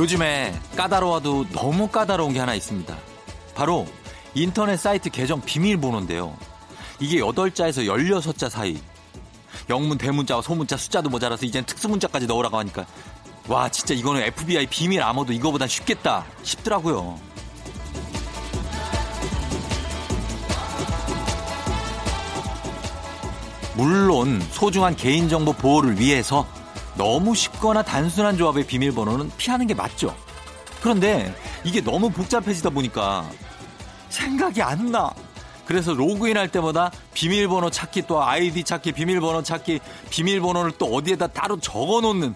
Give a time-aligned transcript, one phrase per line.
[0.00, 2.96] 요즘에 까다로워도 너무 까다로운 게 하나 있습니다.
[3.54, 3.86] 바로
[4.34, 6.34] 인터넷 사이트 계정 비밀번호인데요.
[7.00, 8.78] 이게 8자에서 16자 사이.
[9.68, 12.86] 영문, 대문자와 소문자 숫자도 모자라서 이젠 특수문자까지 넣으라고 하니까
[13.46, 17.20] 와 진짜 이거는 FBI 비밀 암호도 이거보단 쉽겠다 싶더라고요.
[23.74, 26.46] 물론 소중한 개인정보 보호를 위해서
[27.00, 30.14] 너무 쉽거나 단순한 조합의 비밀번호는 피하는 게 맞죠.
[30.82, 33.26] 그런데 이게 너무 복잡해지다 보니까
[34.10, 35.10] 생각이 안 나.
[35.64, 39.80] 그래서 로그인 할 때마다 비밀번호 찾기 또 아이디 찾기 비밀번호 찾기
[40.10, 42.34] 비밀번호를 또 어디에다 따로 적어 놓는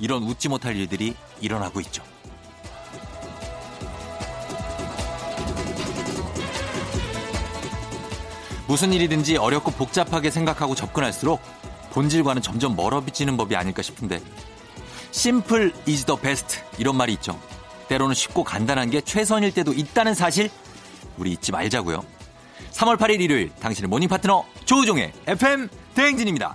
[0.00, 2.02] 이런 웃지 못할 일들이 일어나고 있죠.
[8.66, 11.40] 무슨 일이든지 어렵고 복잡하게 생각하고 접근할수록
[11.90, 14.20] 본질과는 점점 멀어지는 법이 아닐까 싶은데
[15.10, 17.40] simple is the best 이런 말이 있죠.
[17.88, 20.50] 때로는 쉽고 간단한 게 최선일 때도 있다는 사실
[21.16, 22.04] 우리 잊지 말자고요.
[22.72, 26.54] 3월 8일 일요일 당신의 morning 파트너 조우종의 FM 대행진입니다.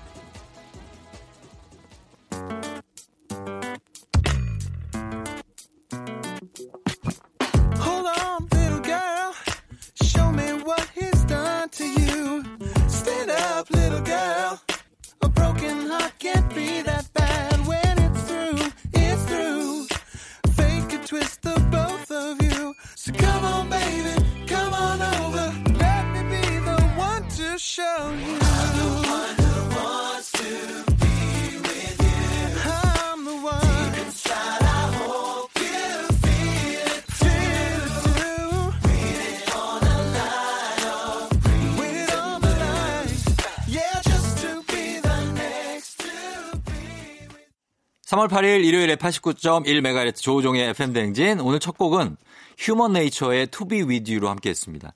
[48.25, 52.18] (3월 8일) 일요일 에 (89.1MHz) 조우종의 FM 대행진 오늘 첫 곡은
[52.58, 54.94] 휴먼 네이처의 To Be With You로 함께 했습니다.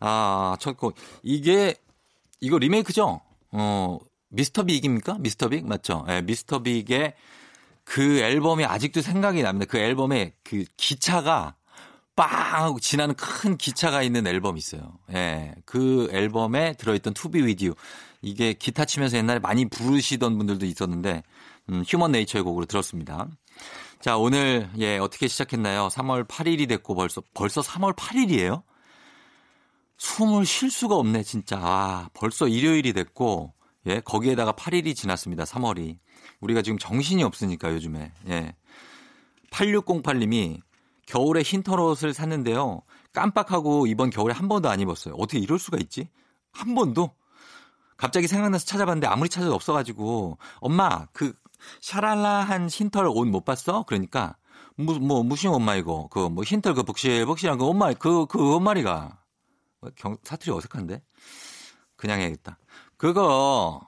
[0.00, 0.94] 아, 첫 곡.
[1.22, 1.74] 이게,
[2.40, 3.20] 이거 리메이크죠?
[3.52, 3.98] 어,
[4.28, 5.18] 미스터 빅입니까?
[5.18, 5.66] 미스터 빅?
[5.66, 6.04] 맞죠?
[6.08, 7.14] 예, 네, 미스터 빅의
[7.84, 9.66] 그 앨범이 아직도 생각이 납니다.
[9.70, 11.54] 그 앨범에 그 기차가
[12.16, 12.30] 빵
[12.64, 14.98] 하고 지나는 큰 기차가 있는 앨범이 있어요.
[15.12, 15.54] 예.
[15.66, 17.74] 그 앨범에 들어있던 To Be With You.
[18.22, 21.22] 이게 기타 치면서 옛날에 많이 부르시던 분들도 있었는데,
[21.70, 23.28] 음, 휴먼 네이처의 곡으로 들었습니다.
[24.00, 25.88] 자, 오늘, 예, 어떻게 시작했나요?
[25.88, 28.62] 3월 8일이 됐고 벌써, 벌써 3월 8일이에요?
[29.98, 31.58] 숨을 쉴 수가 없네, 진짜.
[31.60, 33.52] 아, 벌써 일요일이 됐고,
[33.86, 35.98] 예, 거기에다가 8일이 지났습니다, 3월이.
[36.40, 38.12] 우리가 지금 정신이 없으니까, 요즘에.
[38.28, 38.54] 예.
[39.50, 40.60] 8608님이
[41.06, 42.82] 겨울에 흰 털옷을 샀는데요.
[43.12, 45.14] 깜빡하고 이번 겨울에 한 번도 안 입었어요.
[45.14, 46.08] 어떻게 이럴 수가 있지?
[46.52, 47.14] 한 번도?
[47.96, 51.34] 갑자기 생각나서 찾아봤는데 아무리 찾아도 없어가지고, 엄마, 그,
[51.80, 53.84] 샤랄라한 흰털 옷 못 봤어?
[53.84, 54.36] 그러니까,
[54.76, 56.08] 무, 뭐, 무슨 엄마 이거?
[56.10, 59.18] 그, 뭐, 흰털 그 복실복실한 그 엄마, 그, 그 엄마리가.
[59.82, 61.02] 어, 경, 사투리 어색한데?
[61.96, 62.58] 그냥 해야겠다.
[62.96, 63.80] 그거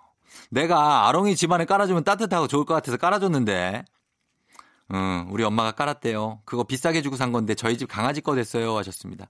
[0.50, 3.84] 내가 아롱이 집안에 깔아주면 따뜻하고 좋을 것 같아서 깔아줬는데,
[4.94, 6.40] 응, 우리 엄마가 깔았대요.
[6.44, 9.26] 그거 비싸게 주고 산 건데 저희 집 강아지 거 됐어요 하셨습니다.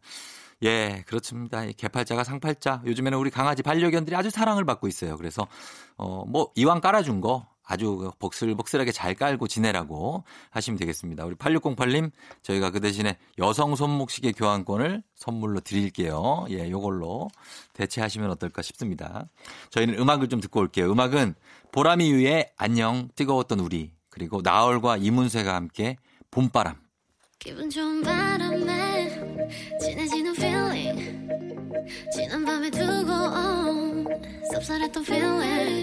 [0.64, 1.64] 예, 그렇습니다.
[1.66, 2.82] 개팔자가 상팔자.
[2.84, 5.16] 요즘에는 우리 강아지 반려견들이 아주 사랑을 받고 있어요.
[5.16, 5.46] 그래서
[5.96, 11.26] 어, 뭐 이왕 깔아준 거 아주 복슬복슬하게 잘 깔고 지내라고 하시면 되겠습니다.
[11.26, 12.10] 우리 8608님,
[12.42, 16.46] 저희가 그 대신에 여성 손목시계 교환권을 선물로 드릴게요.
[16.48, 17.28] 예, 요걸로
[17.74, 19.28] 대체하시면 어떨까 싶습니다.
[19.70, 20.90] 저희는 음악을 좀 듣고 올게요.
[20.90, 21.34] 음악은
[21.70, 25.98] 보람이 유의 안녕, 뜨거웠던 우리, 그리고 나얼과 이문세가 함께
[26.30, 26.87] 봄바람.
[27.38, 29.10] 기분 좋은 바람에
[29.80, 31.28] 진해지는 feeling.
[32.12, 34.06] 지난 밤에 두고 온
[34.52, 35.77] 섭섭했던 feeling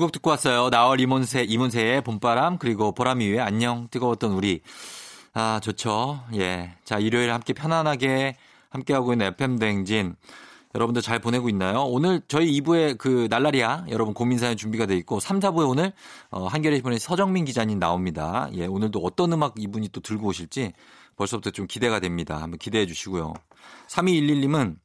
[0.00, 0.70] 곡 듣고 왔어요.
[0.70, 4.62] 나월 이문세, 이문세의 봄바람, 그리고 보람이 위에 안녕, 뜨거웠던 우리.
[5.32, 6.24] 아, 좋죠.
[6.34, 6.74] 예.
[6.84, 8.36] 자, 일요일 함께 편안하게
[8.70, 10.16] 함께하고 있는 FM대행진.
[10.74, 11.82] 여러분들 잘 보내고 있나요?
[11.82, 15.92] 오늘 저희 2부에 그 날라리야 여러분 고민사연 준비가 돼 있고 3, 4부에 오늘
[16.30, 18.48] 어, 한겨레 신문의 서정민 기자님 나옵니다.
[18.54, 20.72] 예, 오늘도 어떤 음악 이분이 또 들고 오실지
[21.16, 22.40] 벌써부터 좀 기대가 됩니다.
[22.40, 23.34] 한번 기대해 주시고요.
[23.88, 24.76] 3211님은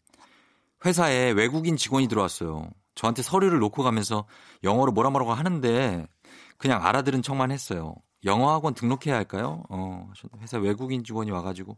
[0.86, 2.70] 회사에 외국인 직원이 들어왔어요.
[2.96, 4.26] 저한테 서류를 놓고 가면서
[4.64, 6.08] 영어로 뭐라 뭐라고 하는데
[6.58, 7.96] 그냥 알아들은 척만 했어요.
[8.24, 9.64] 영어 학원 등록해야 할까요?
[9.70, 10.12] 어,
[10.42, 11.78] 회사 외국인 직원이 와가지고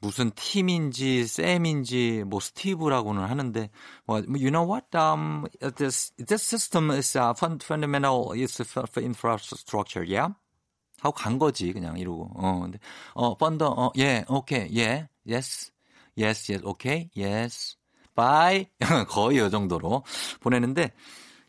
[0.00, 3.70] 무슨 팀인지 쌤인지 뭐 스티브라고는 하는데
[4.06, 5.44] 뭐 you know what um
[5.76, 8.62] this this system is a fundamental is
[8.96, 10.34] infrastructure yeah
[11.00, 12.78] 하고 간 거지 그냥 이러고 어 근데
[13.14, 15.72] 어 펀더 어예 오케이 예 yes
[16.18, 17.79] yes yes 오
[18.14, 18.66] bye
[19.08, 20.04] 거의 이 정도로
[20.40, 20.92] 보내는데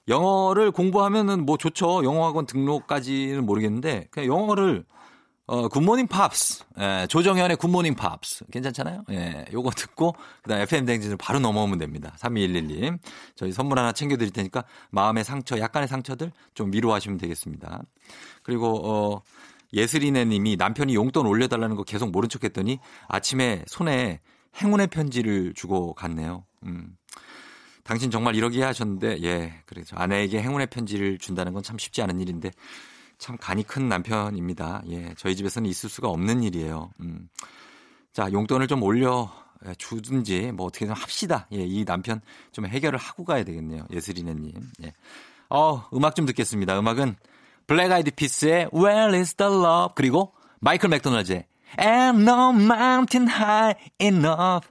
[0.07, 4.85] 영어를 공부하면은 뭐 좋죠 영어 학원 등록까지는 모르겠는데 그냥 영어를
[5.47, 6.63] 어, 굿모닝 팝스.
[6.79, 8.45] 예, 조정현의 굿모닝 팝스.
[8.53, 9.03] 괜찮잖아요?
[9.11, 10.13] 예, 요거 듣고,
[10.43, 12.15] 그 다음 FM 대행진을 바로 넘어오면 됩니다.
[12.19, 12.99] 3211님.
[13.35, 17.81] 저희 선물 하나 챙겨 드릴 테니까 마음의 상처, 약간의 상처들 좀 위로하시면 되겠습니다.
[18.43, 19.21] 그리고, 어,
[19.73, 24.21] 예슬이네 님이 남편이 용돈 올려달라는 거 계속 모른 척 했더니 아침에 손에
[24.61, 26.45] 행운의 편지를 주고 갔네요.
[26.65, 26.97] 음.
[27.83, 32.51] 당신 정말 이러기에 하셨는데, 예, 그래서 아내에게 행운의 편지를 준다는 건 참 쉽지 않은 일인데,
[33.17, 34.83] 참 간이 큰 남편입니다.
[34.89, 36.91] 예, 저희 집에서는 있을 수가 없는 일이에요.
[37.01, 37.29] 음.
[38.13, 39.31] 자, 용돈을 좀 올려
[39.77, 41.47] 주든지 뭐 어떻게 좀 합시다.
[41.53, 42.19] 예, 이 남편
[42.51, 43.85] 좀 해결을 하고 가야 되겠네요.
[43.91, 44.53] 예슬이네님.
[44.83, 44.93] 예.
[45.49, 46.79] 어, 음악 좀 듣겠습니다.
[46.79, 47.15] 음악은
[47.67, 51.45] 블랙 아이드 피스의 Where is the love 그리고 마이클 맥도날드의
[51.77, 54.70] And no mountain high enough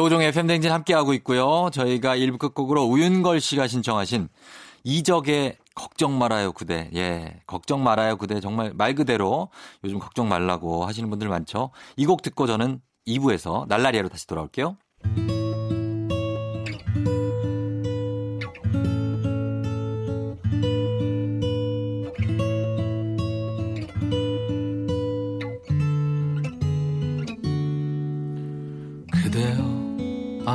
[0.00, 1.68] 조종의 FM댕진 함께하고 있고요.
[1.74, 4.28] 저희가 1부 끝곡으로 우윤걸 씨가 신청하신
[4.82, 6.88] 이적의 걱정 말아요 그대.
[6.94, 7.42] 예.
[7.46, 8.40] 걱정 말아요 그대.
[8.40, 9.50] 정말 말 그대로
[9.84, 11.70] 요즘 걱정 말라고 하시는 분들 많죠.
[11.98, 14.78] 이 곡 듣고 저는 2부에서 날라리아로 다시 돌아올게요.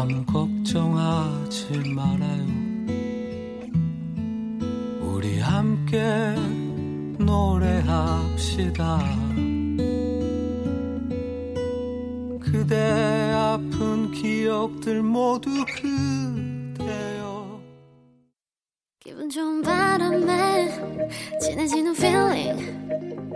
[0.05, 2.45] 아무 걱정하지 말아요.
[5.01, 5.97] 우리 함께
[7.17, 9.00] 노래합시다.
[12.39, 17.59] 그대 아픈 기억들 모두 그대여.
[19.00, 20.69] 기분 좋은 바람에
[21.41, 22.95] 진해지는 feeling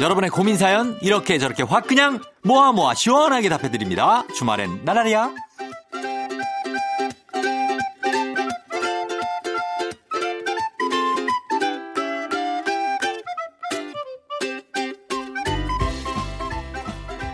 [0.00, 4.24] 여러분의 고민 사연 이렇게 저렇게 확 그냥 모아 모아 시원하게 답해드립니다.
[4.34, 5.32] 주말엔 나라리야.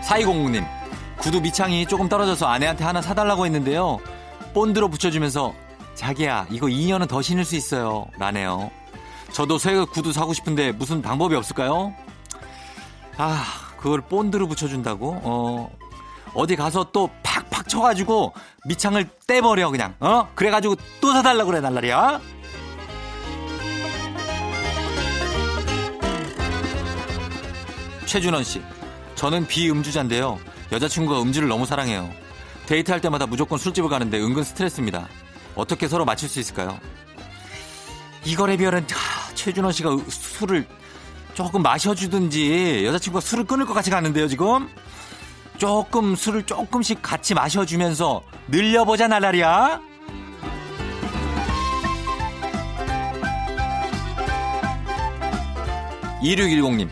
[0.07, 0.65] 4200님
[1.19, 3.99] 구두 밑창이 조금 떨어져서 아내한테 하나 사달라고 했는데요.
[4.53, 5.53] 본드로 붙여주면서
[5.95, 8.07] 자기야 이거 2년은 더 신을 수 있어요.
[8.17, 8.71] 라네요.
[9.33, 11.93] 저도 새 구두 사고 싶은데 무슨 방법이 없을까요?
[13.17, 13.43] 아,
[13.77, 15.19] 그걸 본드로 붙여준다고?
[15.23, 15.71] 어,
[16.33, 18.33] 어디 가서 또 팍팍 쳐가지고
[18.65, 19.95] 밑창을 떼버려, 그냥.
[19.99, 20.27] 어?
[20.35, 22.19] 그래가지고 또 사달라고 그래, 날라리야.
[28.05, 28.61] 최준원 씨.
[29.15, 30.39] 저는 비음주자인데요.
[30.71, 32.09] 여자친구가 음주를 너무 사랑해요.
[32.65, 35.07] 데이트할 때마다 무조건 술집을 가는데 은근 스트레스입니다.
[35.55, 36.79] 어떻게 서로 맞출 수 있을까요?
[38.25, 38.85] 이거에 비하면
[39.35, 40.67] 최준원 씨가 술을
[41.35, 44.69] 조금 마셔주든지 여자친구가 술을 끊을 것 같이 가는데요 지금?
[45.57, 49.81] 조금 술을 조금씩 같이 마셔주면서 늘려보자 날라리야.
[56.21, 56.89] 2610님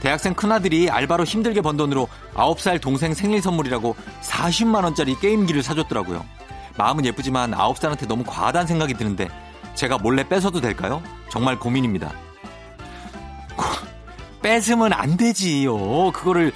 [0.00, 6.24] 대학생 큰아들이 알바로 힘들게 번 돈으로 9살 동생 생일 선물이라고 40만원짜리 게임기를 사줬더라고요.
[6.76, 9.28] 마음은 예쁘지만 9살한테 너무 과하다는 생각이 드는데
[9.74, 11.02] 제가 몰래 뺏어도 될까요?
[11.30, 12.12] 정말 고민입니다
[14.42, 16.12] 뺏으면 안 되지요.
[16.12, 16.52] 그거를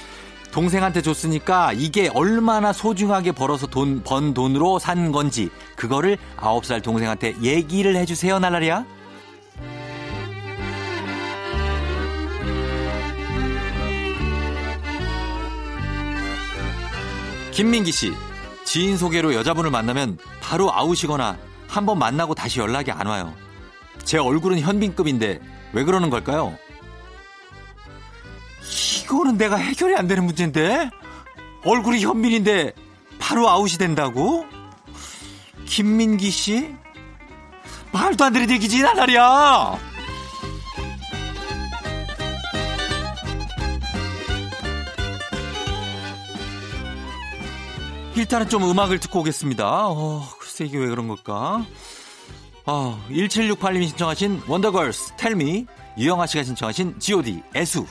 [0.53, 7.35] 동생한테 줬으니까 이게 얼마나 소중하게 벌어서 돈, 번 돈으로 산 건지 그거를 아홉 살 동생한테
[7.43, 8.85] 얘기를 해주세요, 날라리야.
[17.53, 18.13] 김민기 씨,
[18.65, 21.39] 지인 소개로 여자분을 만나면 바로 아우시거나
[21.69, 23.35] 한 번 만나고 다시 연락이 안 와요.
[24.05, 25.41] 제 얼굴은 현빈급인데
[25.73, 26.57] 왜 그러는 걸까요?
[29.05, 30.91] 이거는 내가 해결이 안 되는 문제인데?
[31.65, 32.73] 얼굴이 현민인데
[33.19, 34.47] 바로 아웃이 된다고?
[35.67, 36.75] 김민기 씨?
[37.93, 39.79] 말도 안 되는 얘기지, 나날이야!
[48.17, 49.89] 일단은 좀 음악을 듣고 오겠습니다.
[49.89, 51.67] 어, 글쎄 이게 왜 그런 걸까?
[52.65, 55.67] 어, 1768님이 신청하신 원더걸스 텔미
[55.99, 57.87] 유영아 씨가 신청하신 G.O.D 애수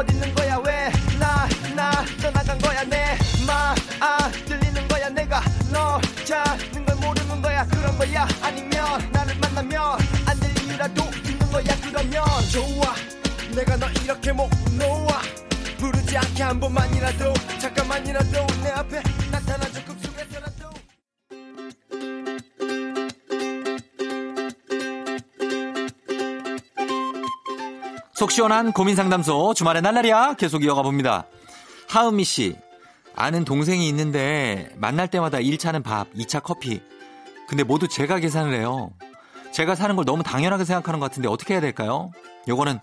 [0.00, 0.90] 어디 있는 거야 왜?
[1.18, 1.90] 나 나
[2.22, 8.26] 떠나간 거야 내말아 들리는 거야 내가 너 찾는 걸 모르는 거야 그런 거야?
[8.42, 12.24] 아니면 나를 만나면 안 될 이유라도 있는 거야 그러면?
[12.50, 12.94] 좋아
[13.54, 15.20] 내가 너 이렇게 못 놓아.
[15.78, 19.02] 부르지 않게 한 번만이라도 잠깐만이라도 내 앞에
[28.30, 31.26] 속 시원한 고민 상담소 주말의 날라리야 계속 이어가 봅니다.
[31.88, 32.56] 하은미 씨
[33.16, 36.80] 아는 동생이 있는데 만날 때마다 1차는 밥, 2차 커피.
[37.48, 38.92] 근데 모두 제가 계산을 해요.
[39.50, 42.12] 제가 사는 걸 너무 당연하게 생각하는 것 같은데 어떻게 해야 될까요?
[42.46, 42.78] 요거는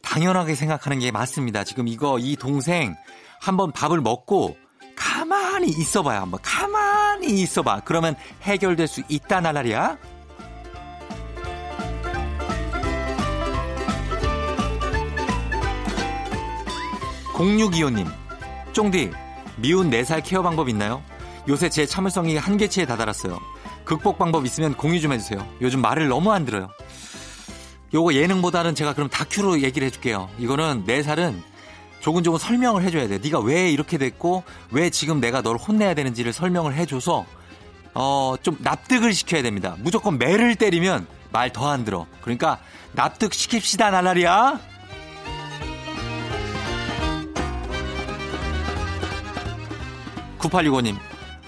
[0.00, 1.64] 당연하게 생각하는 게 맞습니다.
[1.64, 2.94] 지금 이거 이 동생
[3.40, 4.56] 한번 밥을 먹고
[4.94, 6.20] 가만히 있어봐요.
[6.20, 7.80] 한번 가만히 있어봐.
[7.84, 9.98] 그러면 해결될 수 있다 날라리야.
[17.34, 18.10] 0625님,
[18.72, 19.10] 쫑디,
[19.56, 21.02] 미운 4살 케어 방법 있나요?
[21.48, 23.38] 요새 제 참을성이 한계치에 다다랐어요.
[23.84, 25.46] 극복 방법 있으면 공유 좀 해주세요.
[25.60, 26.68] 요즘 말을 너무 안 들어요.
[27.92, 30.28] 요거 예능보다는 제가 그럼 다큐로 얘기를 해줄게요.
[30.38, 31.40] 이거는 4살은
[32.00, 33.18] 조근조근 설명을 해줘야 돼.
[33.18, 37.24] 네가 왜 이렇게 됐고 왜 지금 내가 널 혼내야 되는지를 설명을 해줘서
[37.94, 39.76] 어, 좀 납득을 시켜야 됩니다.
[39.78, 42.06] 무조건 매를 때리면 말 더 안 들어.
[42.22, 42.58] 그러니까
[42.92, 44.58] 납득 시킵시다 날라리야.
[50.48, 50.98] 9865님,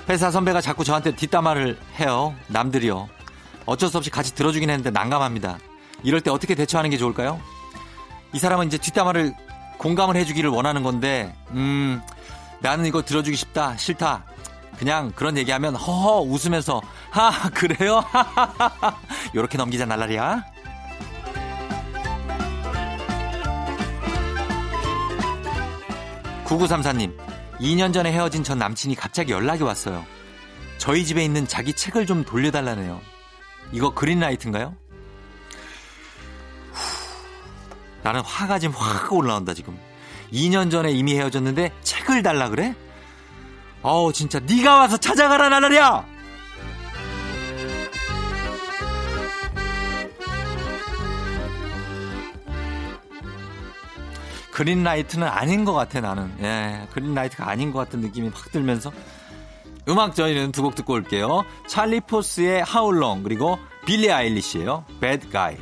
[0.08, 2.34] 회사 선배가 자꾸 저한테 뒷담화를 해요.
[2.48, 3.08] 남들이요.
[3.66, 5.58] 어쩔 수 없이 같이 들어주긴 했는데 난감합니다.
[6.02, 7.40] 이럴 때 어떻게 대처하는 게 좋을까요?
[8.32, 9.34] 이 사람은 이제 뒷담화를
[9.78, 12.00] 공감을 해주기를 원하는 건데, 음,
[12.60, 14.24] 나는 이거 들어주기 싶다, 싫다.
[14.78, 16.80] 그냥 그런 얘기하면 허허 웃으면서,
[17.10, 18.02] 하, 그래요?
[18.06, 18.96] 하하하하.
[19.34, 20.44] 요렇게 넘기자, 날라리야.
[26.44, 30.04] 9934님, 2년 전에 헤어진 전 남친이 갑자기 연락이 왔어요.
[30.78, 33.00] 저희 집에 있는 자기 책을 좀 돌려달라네요.
[33.72, 34.74] 이거 그린라이트인가요?
[38.02, 39.78] 나는 화가 지금 확 올라온다 지금.
[40.32, 42.74] 2년 전에 이미 헤어졌는데 책을 달라 그래?
[43.82, 46.15] 어우 진짜 네가 와서 찾아가라 나라랴!
[54.56, 56.32] 그린라이트는 아닌 것 같아 나는.
[56.40, 58.90] 예, 그린라이트가 아닌 것 같은 느낌이 확 들면서
[59.86, 61.44] 음악 저희는 두 곡 듣고 올게요.
[61.68, 64.86] 찰리 포스의 Long 그리고 빌리 아일리시예요.
[64.98, 65.58] Bad Guy.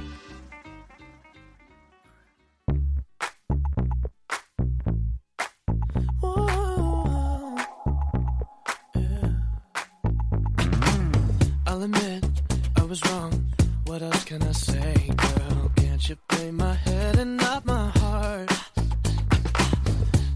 [13.87, 15.71] What else can I say, girl?
[15.77, 17.94] Can't you play my head and not my?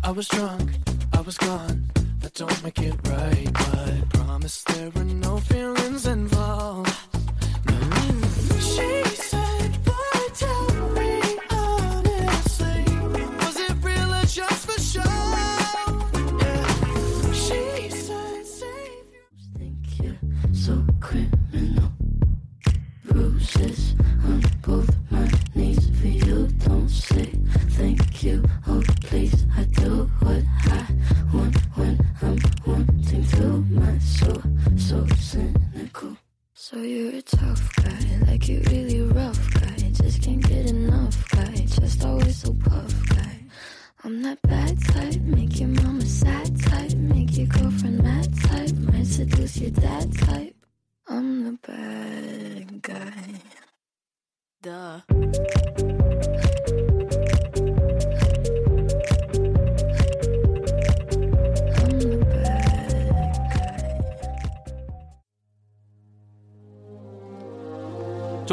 [0.09, 0.71] I was drunk,
[1.13, 1.85] I was gone.
[2.21, 6.88] That don't make it right, but promise there were no feelings involved.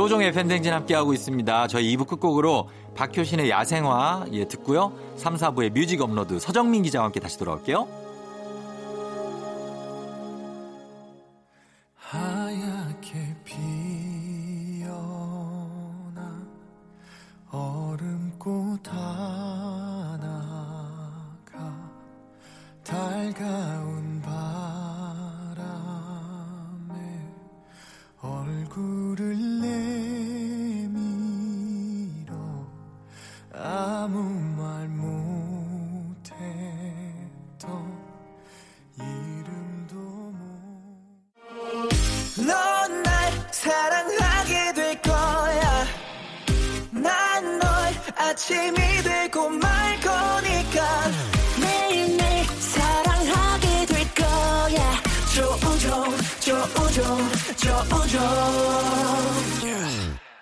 [0.05, 1.67] 조우종의 FM대행진 함께하고 있습니다.
[1.67, 4.93] 저희 2부 끝곡으로 박효신의 야생화 예 듣고요.
[5.15, 8.04] 3, 4부의 뮤직 업로드 서정민 기자와 함께 다시 돌아올게요.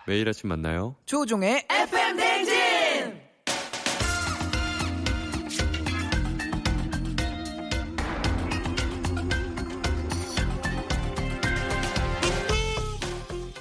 [0.06, 0.96] 매일 아침 만나요.
[1.06, 2.54] 조우종의 FM 대행진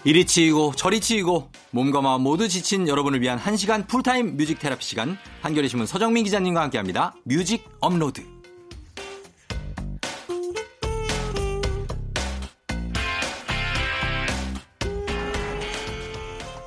[0.04, 5.16] 이리 치이고 저리 치이고 몸과 마음 모두 지친 여러분을 위한 1시간 풀타임 뮤직 테라피 시간
[5.42, 7.14] 한겨레 신문 서정민 기자님과 함께합니다.
[7.24, 8.31] 뮤직 업로드.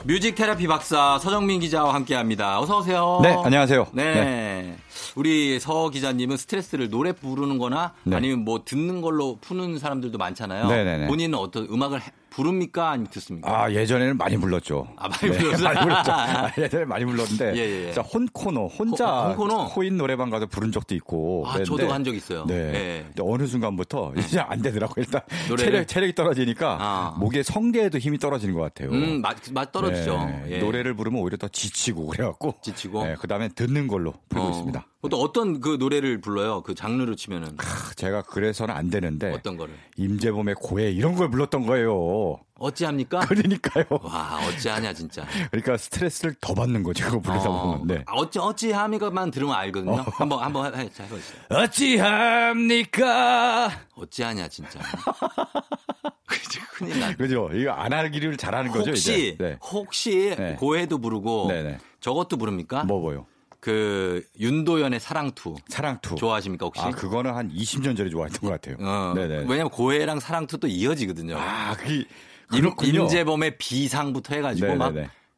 [0.08, 2.60] 뮤직 테라피 박사 서정민 기자와 함께 합니다.
[2.60, 3.20] 어서 오세요.
[3.24, 3.88] 네, 안녕하세요.
[3.94, 4.78] 네.
[5.16, 8.16] 우리 서 기자님은 스트레스를 노래 부르는 거나 네.
[8.16, 10.68] 아니면 뭐 듣는 걸로 푸는 사람들도 많잖아요.
[10.68, 11.08] 네네네.
[11.08, 12.90] 본인은 어떤 음악을 해- 부릅니까?
[12.92, 13.64] 아니면 듣습니까?
[13.64, 14.88] 아, 예전에는 많이 불렀죠.
[14.98, 15.64] 아, 많이 불렀어요?
[15.64, 16.12] 많이 불렀죠.
[16.14, 17.54] 아, 예전에 많이 불렀는데.
[17.56, 17.94] 예, 예, 예.
[17.94, 19.68] 진짜 혼코너, 혼자 호- 혼코너?
[19.70, 21.44] 코인 노래방 가서 부른 적도 있고.
[21.48, 22.46] 아, 그랬는데 저도 한적 있어요.
[22.46, 22.54] 네.
[22.56, 23.04] 예.
[23.08, 24.96] 근데 어느 순간부터 이제 안 되더라고요.
[25.06, 25.72] 일단 노래를?
[25.72, 27.16] 체력, 체력이 떨어지니까 아.
[27.20, 28.90] 목에 성대에도 힘이 떨어지는 것 같아요.
[28.92, 30.18] 음, 맛, 맛 떨어지죠.
[30.26, 30.46] 네.
[30.50, 30.58] 예.
[30.60, 32.56] 노래를 부르면 오히려 더 지치고 그래갖고.
[32.62, 33.06] 지치고?
[33.06, 34.52] 네, 그 다음에 듣는 걸로 부르고 어.
[34.52, 34.86] 있습니다.
[35.12, 36.62] 또 어떤 그 노래를 불러요?
[36.64, 39.32] 그 장르로 치면은 크, 제가 그래서는 안 되는데.
[39.34, 39.76] 어떤 거를?
[39.98, 41.94] 임재범의 고해 이런 걸 불렀던 거예요.
[42.58, 43.20] 어찌합니까?
[43.28, 43.86] 그러니까요.
[44.04, 45.26] 와, 어찌하냐 진짜.
[45.52, 47.06] 그러니까 스트레스를 더 받는 거죠.
[47.06, 47.88] 그거 부르다 어, 보면.
[47.88, 48.04] 네.
[48.08, 50.04] 아, 어찌 어찌합니까만 들으면 알거든요.
[50.14, 51.38] 한번 한번 해, 해, 해보시죠.
[52.56, 53.72] 어찌합니까?
[53.96, 54.80] 어찌하냐 진짜.
[56.28, 57.16] 그치, 큰일 나.
[57.16, 57.50] 그죠?
[57.54, 59.38] 이거 안 하기를 잘하는 거죠, 혹시 이제.
[59.38, 59.58] 네.
[59.62, 60.56] 혹시 네.
[60.56, 61.78] 고해도 부르고 네네.
[62.00, 62.84] 저것도 부릅니까?
[62.86, 63.26] 뭐 뭐요?
[63.66, 66.14] 그 윤도현의 사랑투 사랑투.
[66.18, 66.82] 좋아하십니까 혹시?
[66.84, 68.76] 아, 그거는 한 20년 전에 좋아했던 것 같아요.
[68.80, 69.46] 어, 네네.
[69.48, 71.36] 왜냐면 고해랑 사랑투 또 이어지거든요.
[71.40, 72.06] 아, 그게 임,
[72.62, 73.02] 그렇군요.
[73.02, 74.76] 임재범의 비상부터 해가지고.
[74.76, 74.94] 막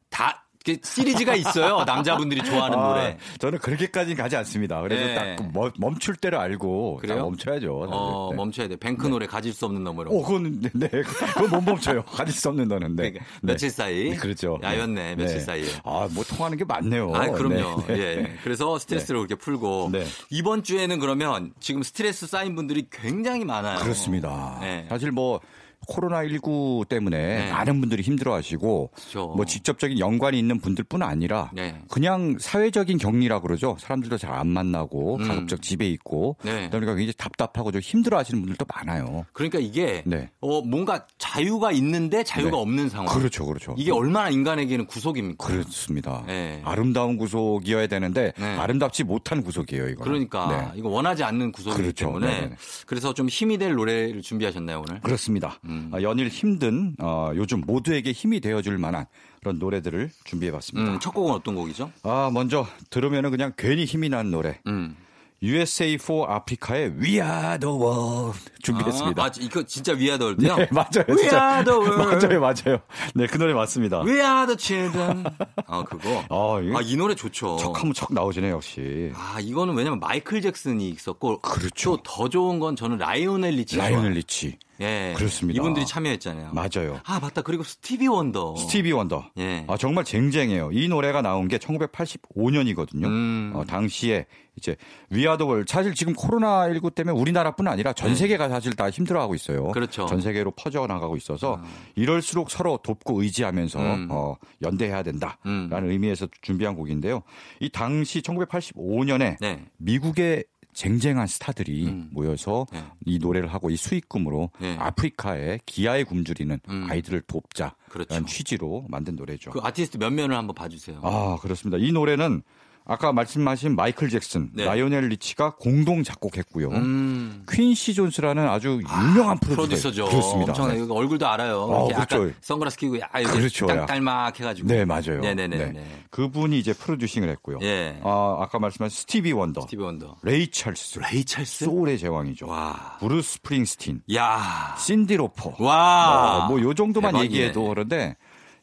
[0.10, 0.47] 다
[0.84, 1.84] 시리즈가 있어요.
[1.86, 3.18] 남자분들이 좋아하는 아, 노래.
[3.40, 4.82] 저는 그렇게까지는 가지 않습니다.
[4.82, 5.16] 그래도 네.
[5.16, 7.24] 딱그 멈- 멈출 때를 알고 딱 그래요?
[7.24, 7.80] 멈춰야죠.
[7.86, 7.94] 사실.
[7.94, 8.36] 어, 네.
[8.38, 8.76] 멈춰야 돼.
[8.76, 10.12] 뱅크 노래 가질 수 없는 너머로.
[10.12, 10.90] 어, 그건 네, 네.
[10.90, 12.04] 그건 못 멈춰요.
[12.10, 12.96] 가질 수 없는 너는.
[12.96, 13.12] 네.
[13.12, 14.10] 그러니까 며칠 사이.
[14.12, 14.60] 네, 그렇죠.
[14.62, 15.66] 야였네, 며칠 사이에.
[15.84, 17.12] 아, 뭐 통하는 게 많네요.
[17.16, 17.84] 아, 그럼요.
[17.88, 18.00] 네, 네.
[18.00, 18.34] 예.
[18.44, 20.06] 그래서 스트레스를 그렇게 풀고 네.
[20.30, 23.80] 이번 주에는 그러면 지금 스트레스 쌓인 분들이 굉장히 많아요.
[23.80, 24.58] 그렇습니다.
[24.62, 24.86] 네.
[24.90, 25.40] 사실 뭐
[25.88, 27.52] 코로나19 때문에 네.
[27.52, 29.28] 많은 분들이 힘들어하시고 그렇죠.
[29.36, 31.80] 뭐 직접적인 연관이 있는 분들뿐 아니라 네.
[31.90, 33.76] 그냥 사회적인 격리라 그러죠.
[33.80, 35.28] 사람들도 잘 안 만나고 음.
[35.28, 36.68] 가급적 집에 있고 네.
[36.70, 39.26] 그러니까 굉장히 답답하고 좀 힘들어하시는 분들도 많아요.
[39.34, 40.30] 그러니까 이게 네.
[40.42, 42.58] 어, 뭔가 자유가 있는데 자유가 네.
[42.58, 43.18] 없는 상황.
[43.18, 43.74] 그렇죠, 그렇죠.
[43.80, 45.48] 이게 얼마나 인간에게는 구속입니까?
[45.48, 46.24] 그렇습니다.
[46.28, 46.62] 네.
[46.66, 48.46] 아름다운 구속이어야 되는데 네.
[48.58, 50.04] 아름답지 못한 구속이에요, 이거.
[50.04, 52.06] 그러니까 이거 원하지 않는 구속이기 그렇죠.
[52.08, 52.52] 때문에.
[52.86, 55.02] 그래서 좀 힘이 될 노래를 준비하셨나요 오늘?
[55.02, 55.60] 그렇습니다.
[55.68, 55.90] 음.
[55.94, 59.06] 아, 연일 힘든 어, 요즘 모두에게 힘이 되어줄 만한
[59.40, 60.94] 그런 노래들을 준비해봤습니다.
[60.94, 61.92] 음, 첫 곡은 어떤 곡이죠?
[62.04, 64.60] 아 먼저 들으면은 그냥 괜히 힘이 나는 노래.
[64.68, 64.96] 음.
[65.44, 69.22] USA for Africa의 We Are the World 준비했습니다.
[69.22, 70.56] 아, 아, 이거 진짜 위아더월드요?
[70.56, 71.06] 네, 맞아요.
[71.10, 71.52] We 진짜.
[71.54, 72.26] are the world.
[72.28, 72.80] 맞아요, 맞아요.
[73.14, 74.02] 네, 그 노래 맞습니다.
[74.02, 75.24] We are the children.
[75.68, 76.24] 아 그거.
[76.30, 77.58] 아, 아이 노래 좋죠.
[77.58, 79.12] 척 하면 척 나오시네 역시.
[79.16, 81.98] 아 이거는 왜냐면 마이클 잭슨이 있었고 그렇죠.
[81.98, 83.78] 또더 좋은 건 저는 라이오넬 리치.
[83.78, 84.58] 라이오넬 리치.
[84.80, 85.14] 예.
[85.18, 85.58] 그렇습니다.
[85.58, 86.52] 이분들이 참여했잖아요.
[86.54, 87.00] 맞아요.
[87.04, 87.42] 아 맞다.
[87.42, 88.56] 그리고 스티비 원더.
[88.58, 89.32] 스티비 원더.
[89.40, 89.66] 예.
[89.68, 90.70] 아, 정말 쟁쟁해요.
[90.72, 93.06] 이 노래가 나온 게 1985년이거든요.
[93.06, 93.52] 음.
[93.56, 94.26] 어, 당시에
[94.58, 94.76] 이제
[95.10, 99.68] 위아더월 사실 지금 코로나 19 때문에 우리나라뿐 아니라 전 세계가 사실 다 힘들어하고 있어요.
[99.68, 99.72] 네.
[99.72, 100.06] 그렇죠.
[100.08, 101.62] 전 세계로 퍼져 나가고 있어서
[101.96, 104.08] 이럴수록 서로 돕고 의지하면서 음.
[104.12, 105.90] 어, 연대해야 된다라는 음.
[105.90, 107.24] 의미에서 준비한 곡인데요.
[107.60, 109.66] 이 당시 1985년에 네.
[109.78, 110.44] 미국의
[110.78, 112.10] 쟁쟁한 스타들이 음.
[112.12, 112.84] 모여서 네.
[113.04, 114.78] 이 노래를 하고 이 수익금으로 네.
[114.78, 116.88] 아프리카에 기아에 굶주리는 음.
[116.88, 118.26] 아이들을 돕자라는 그렇죠.
[118.26, 119.50] 취지로 만든 노래죠.
[119.50, 121.00] 그 아티스트 몇 면을 한번 봐주세요.
[121.02, 121.84] 아, 그렇습니다.
[121.84, 122.44] 이 노래는
[122.90, 124.64] 아까 말씀하신 마이클 잭슨, 네.
[124.64, 126.70] 라이오넬 리치가 공동 작곡했고요.
[126.70, 127.44] 음.
[127.52, 130.06] 퀸시 존스라는 아주 유명한 프로듀서 프로듀서죠.
[130.06, 130.54] 그렇습니다.
[130.54, 130.94] 엄청 네.
[130.94, 131.60] 얼굴도 알아요.
[131.64, 132.32] 어, 그렇죠.
[132.40, 133.68] 선글라스 끼고 아 그렇죠.
[133.68, 134.68] 딱 딸막 해가지고.
[134.70, 135.20] 네, 맞아요.
[135.20, 135.58] 네네네.
[135.58, 135.86] 네.
[136.12, 137.60] 그분이 이제 프로듀싱을 했고요.
[137.62, 138.00] 예.
[138.04, 140.18] 아, 아까 말씀하신 스티비 원더, 스티비 원더.
[140.24, 141.66] 레이 찰스, 레이 찰스.
[141.66, 142.48] 소울의 제왕이죠.
[142.48, 142.98] 와.
[143.00, 144.76] 브루스 스프링스틴, 야.
[144.80, 145.56] 신디 로퍼.
[145.60, 146.48] 와.
[146.48, 147.36] 뭐요 정도만 대박이네.
[147.36, 148.16] 얘기해도 그런데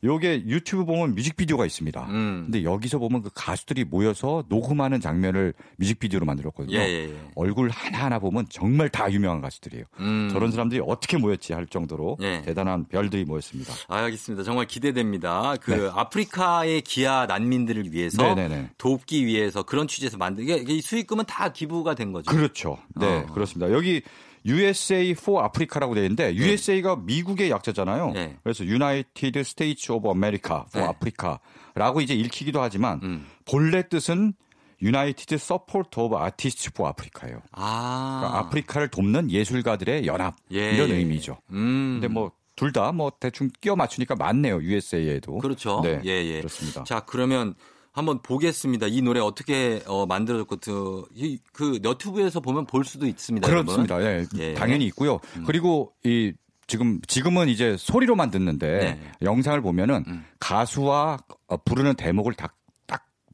[0.04, 2.06] 요게 유튜브 보면 뮤직비디오가 있습니다.
[2.10, 2.42] 음.
[2.44, 6.76] 근데 여기서 보면 그 가수들이 모여서 녹음하는 장면을 뮤직비디오로 만들었거든요.
[6.76, 7.14] 예, 예, 예.
[7.34, 9.84] 얼굴 하나하나 보면 정말 다 유명한 가수들이에요.
[10.00, 10.28] 음.
[10.30, 12.42] 저런 사람들이 어떻게 모였지 할 정도로 예.
[12.42, 13.72] 대단한 별들이 모였습니다.
[13.88, 14.44] 아, 알겠습니다.
[14.44, 15.56] 정말 기대됩니다.
[15.60, 15.90] 그 네.
[15.92, 18.70] 아프리카의 기아 난민들을 위해서 네네네.
[18.78, 22.30] 돕기 위해서 그런 취지에서 만든 이게 이 수익금은 다 기부가 된 거죠.
[22.30, 22.78] 그렇죠.
[22.94, 23.26] 네, 어.
[23.32, 23.72] 그렇습니다.
[23.72, 24.02] 여기
[24.46, 28.12] USA for Africa라고 되어 있는데 USA가 미국의 약자잖아요.
[28.12, 28.36] 네.
[28.42, 30.94] 그래서 United States of America for 네.
[30.94, 33.26] Africa라고 이제 읽히기도 하지만 음.
[33.46, 34.34] 본래 뜻은
[34.82, 37.40] United Support of Artists for Africa예요.
[37.52, 38.18] 아.
[38.20, 40.96] 그러니까 아프리카를 돕는 예술가들의 연합 예, 이런 예.
[40.96, 41.38] 의미죠.
[41.50, 42.00] 음.
[42.00, 44.62] 근데 뭐 둘 다 뭐 대충 끼워 맞추니까 맞네요.
[44.62, 45.38] USA에도.
[45.38, 45.80] 그렇죠.
[45.82, 46.00] 네.
[46.04, 46.38] 예, 예.
[46.38, 46.84] 그렇습니다.
[46.84, 47.54] 자, 그러면
[47.94, 48.88] 한번 보겠습니다.
[48.88, 53.48] 이 노래 어떻게 어, 만들어졌고 그, 이- 그 너튜브에서 보면 볼 수도 있습니다.
[53.48, 54.02] 그렇습니다.
[54.02, 54.54] 예, 예.
[54.54, 55.20] 당연히 있고요.
[55.46, 56.32] 그리고 이
[56.66, 59.10] 지금 지금은 이제 소리로만 듣는데 네.
[59.22, 60.24] 영상을 보면은 음.
[60.40, 62.63] 가수와 어, 부르는 대목을 딱, 딱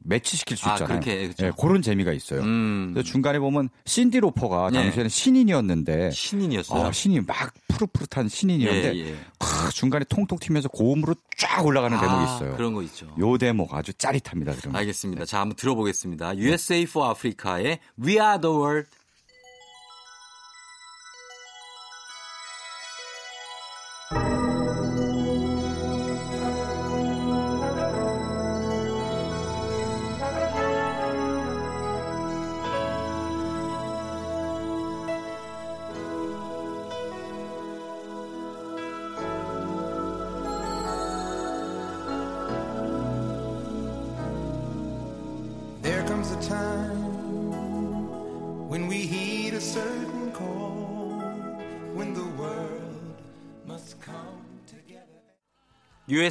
[0.03, 0.99] 매치시킬 수 아, 있잖아요.
[0.99, 1.45] 그렇게, 그렇죠.
[1.45, 2.41] 예, 그런 재미가 있어요.
[2.41, 3.01] 음.
[3.05, 4.83] 중간에 보면 신디 로퍼가 네.
[4.83, 6.85] 당시에는 신인이었는데 신인이었어요.
[6.87, 9.15] 아, 신이 막 푸릇푸릇한 신인이었는데 예, 예.
[9.37, 12.55] 크, 중간에 통통 튀면서 고음으로 쫙 올라가는 대목이 아, 있어요.
[12.57, 13.13] 그런 거 있죠.
[13.19, 14.53] 요 대목 아주 짜릿합니다.
[14.53, 14.75] 들으면.
[14.77, 15.25] 알겠습니다.
[15.25, 16.37] 자, 한번 들어보겠습니다.
[16.37, 18.89] USA for Africa의 We Are the World.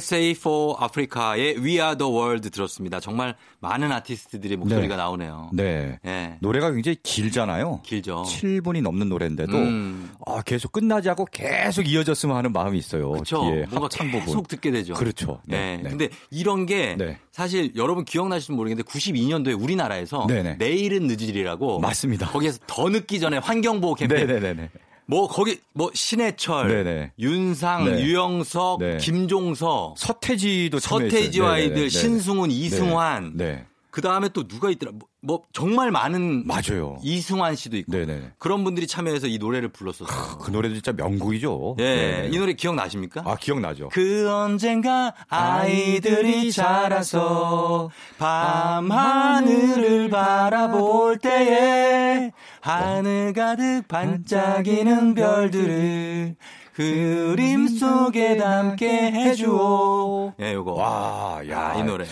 [0.01, 2.99] USA for Africa의 We Are the World 들었습니다.
[2.99, 5.01] 정말 많은 아티스트들의 목소리가 네.
[5.01, 5.51] 나오네요.
[5.53, 5.99] 네.
[6.05, 6.37] 예.
[6.39, 7.81] 노래가 굉장히 길잖아요.
[7.83, 8.23] 길죠.
[8.25, 10.11] 7분이 넘는 노래인데도 음.
[10.25, 13.11] 아, 계속 끝나지 않고 계속 이어졌으면 하는 마음이 있어요.
[13.11, 13.43] 그렇죠.
[13.69, 14.43] 뭔가 계속 부분.
[14.43, 14.95] 듣게 되죠.
[14.95, 15.41] 그렇죠.
[15.45, 15.77] 네.
[15.77, 15.89] 네, 네.
[15.89, 17.19] 근데 이런 게 네.
[17.31, 20.55] 사실 여러분 기억나실지 모르겠는데 92년도에 우리나라에서 네네.
[20.55, 22.27] 내일은 늦으리라고 맞습니다.
[22.31, 24.69] 거기에서 더 늦기 전에 환경보호 캠페인 네네네네.
[25.05, 27.11] 뭐 거기 뭐 신해철, 네네.
[27.19, 28.01] 윤상, 네.
[28.03, 28.97] 유영석, 네.
[28.97, 30.79] 김종서, 서태지도.
[30.79, 31.63] 서태지와 네네네.
[31.67, 31.89] 아이들, 네.
[31.89, 33.33] 신승훈, 이승환.
[33.35, 33.65] 네.
[33.91, 34.93] 그 다음에 또 누가 있더라?
[34.93, 36.97] 뭐, 뭐 정말 많은 맞아요.
[37.03, 38.31] 이승환 씨도 있고 네네.
[38.39, 40.37] 그런 분들이 참여해서 이 노래를 불렀었어요.
[40.39, 41.75] 그 노래도 진짜 명곡이죠.
[41.77, 42.29] 네, 네.
[42.31, 43.23] 이 노래 기억나십니까?
[43.25, 43.89] 아, 기억나죠.
[43.89, 56.35] 그 언젠가 아이들이 자라서 밤 하늘을 바라볼 때에 하늘 가득 반짝이는 별들을
[56.73, 60.33] 그림 속에 담게 해주오.
[60.39, 60.71] 예, 요거.
[60.71, 62.05] 와, 야, 아, 이 노래.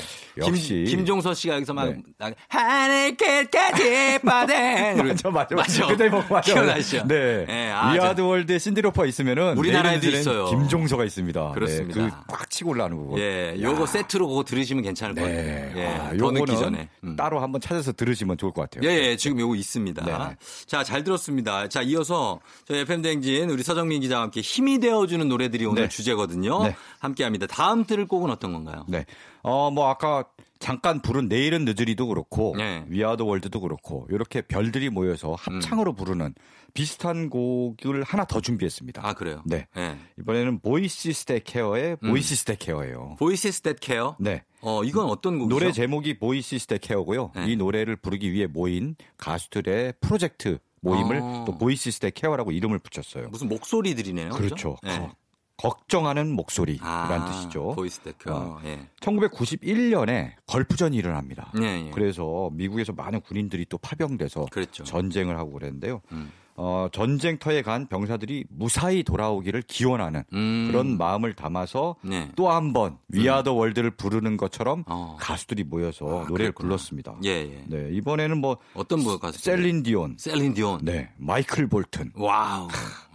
[0.47, 0.85] 역시.
[0.87, 2.01] 김, 김종서 씨가 여기서 막, 네.
[2.17, 4.95] 나- 하늘 끝까지 빠데.
[5.03, 5.55] 맞아, 맞아.
[5.55, 5.87] 맞죠?
[5.87, 6.53] 그 대목 맞아.
[6.53, 7.07] 기억나시죠?
[7.07, 7.45] 네.
[7.45, 10.45] 네, 아, 위아드 월드에 신디로퍼 있으면은 우리나라에도 있어요.
[10.45, 11.51] 김종서가 있습니다.
[11.51, 12.01] 그렇습니다.
[12.05, 13.19] 네, 그꽉 치고 올라오는 거.
[13.19, 15.71] 예, 요거 세트로 그거 들으시면 괜찮을 것 네.
[15.73, 15.77] 같아요.
[15.77, 16.89] 예, 아, 더 늦기 전에.
[17.03, 17.15] 음.
[17.15, 18.89] 따로 한번 찾아서 들으시면 좋을 것 같아요.
[18.89, 20.05] 예, 예, 지금 요거 있습니다.
[20.05, 20.35] 네.
[20.65, 21.67] 자, 잘 들었습니다.
[21.67, 25.89] 자, 이어서 저희 FM대행진 우리 서정민 기자와 함께 힘이 되어주는 노래들이 오늘 네.
[25.89, 26.63] 주제거든요.
[26.63, 26.75] 네.
[26.99, 27.47] 함께 합니다.
[27.47, 28.85] 다음 들을 곡은 어떤 건가요?
[28.87, 29.05] 네.
[29.43, 30.25] 어, 뭐 아까
[30.59, 32.83] 잠깐 부른 내일은 늦으리도 그렇고 네.
[32.89, 36.33] We Are the World도 그렇고 이렇게 별들이 모여서 합창으로 부르는
[36.73, 39.01] 비슷한 곡을 하나 더 준비했습니다.
[39.07, 39.41] 아, 그래요?
[39.45, 39.67] 네.
[39.77, 39.97] 예.
[40.19, 42.09] 이번에는 Voices That Care의 음.
[42.09, 43.15] Voices That Care예요.
[43.17, 44.11] Voices That Care.
[44.19, 44.43] 네.
[44.61, 45.57] 어, 이건 어떤 곡이죠?
[45.59, 47.31] 노래 제목이 Voices That Care고요.
[47.35, 47.45] 네.
[47.47, 51.43] 이 노래를 부르기 위해 모인 가수들의 프로젝트 모임을 아.
[51.47, 53.29] 또 Voices That Care라고 이름을 붙였어요.
[53.29, 54.29] 무슨 목소리들이네요.
[54.29, 54.77] 그렇죠.
[54.85, 54.89] 예.
[54.99, 55.15] 거-
[55.59, 57.75] 걱정하는 목소리라는 아, 뜻이죠.
[57.75, 58.39] That Care.
[58.39, 58.59] 어.
[58.63, 58.87] 예.
[59.01, 61.51] 1991년에 걸프전이 일어납니다.
[61.61, 61.91] 예, 예.
[61.91, 64.85] 그래서 미국에서 많은 군인들이 또 파병돼서 그랬죠.
[64.85, 66.01] 전쟁을 하고 그랬는데요.
[66.13, 66.31] 음.
[66.61, 70.67] 어, 전쟁터에 간 병사들이 무사히 돌아오기를 기원하는 음.
[70.69, 72.29] 그런 마음을 담아서 네.
[72.35, 75.15] 또한 번 We Are the World를 부르는 것처럼 어.
[75.21, 76.67] 가수들이 모여서 아, 노래를 그랬구나.
[76.67, 77.15] 불렀습니다.
[77.23, 77.63] 예, 예.
[77.65, 79.39] 네, 이번에는 뭐 어떤 분 가수?
[79.39, 80.79] 셀린 디온, 셀린 디온.
[80.83, 82.67] 네, 마이클 볼튼, wow.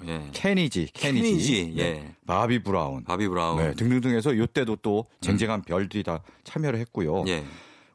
[0.07, 0.23] 예.
[0.33, 2.15] 케니지, 케니지, 케니지, 네, 예.
[2.27, 3.59] 바비 브라운, 바비 브라운.
[3.59, 7.25] 네, 등등등해서 이때도 또 쟁쟁한 별들이 다 참여를 했고요.
[7.29, 7.45] 예.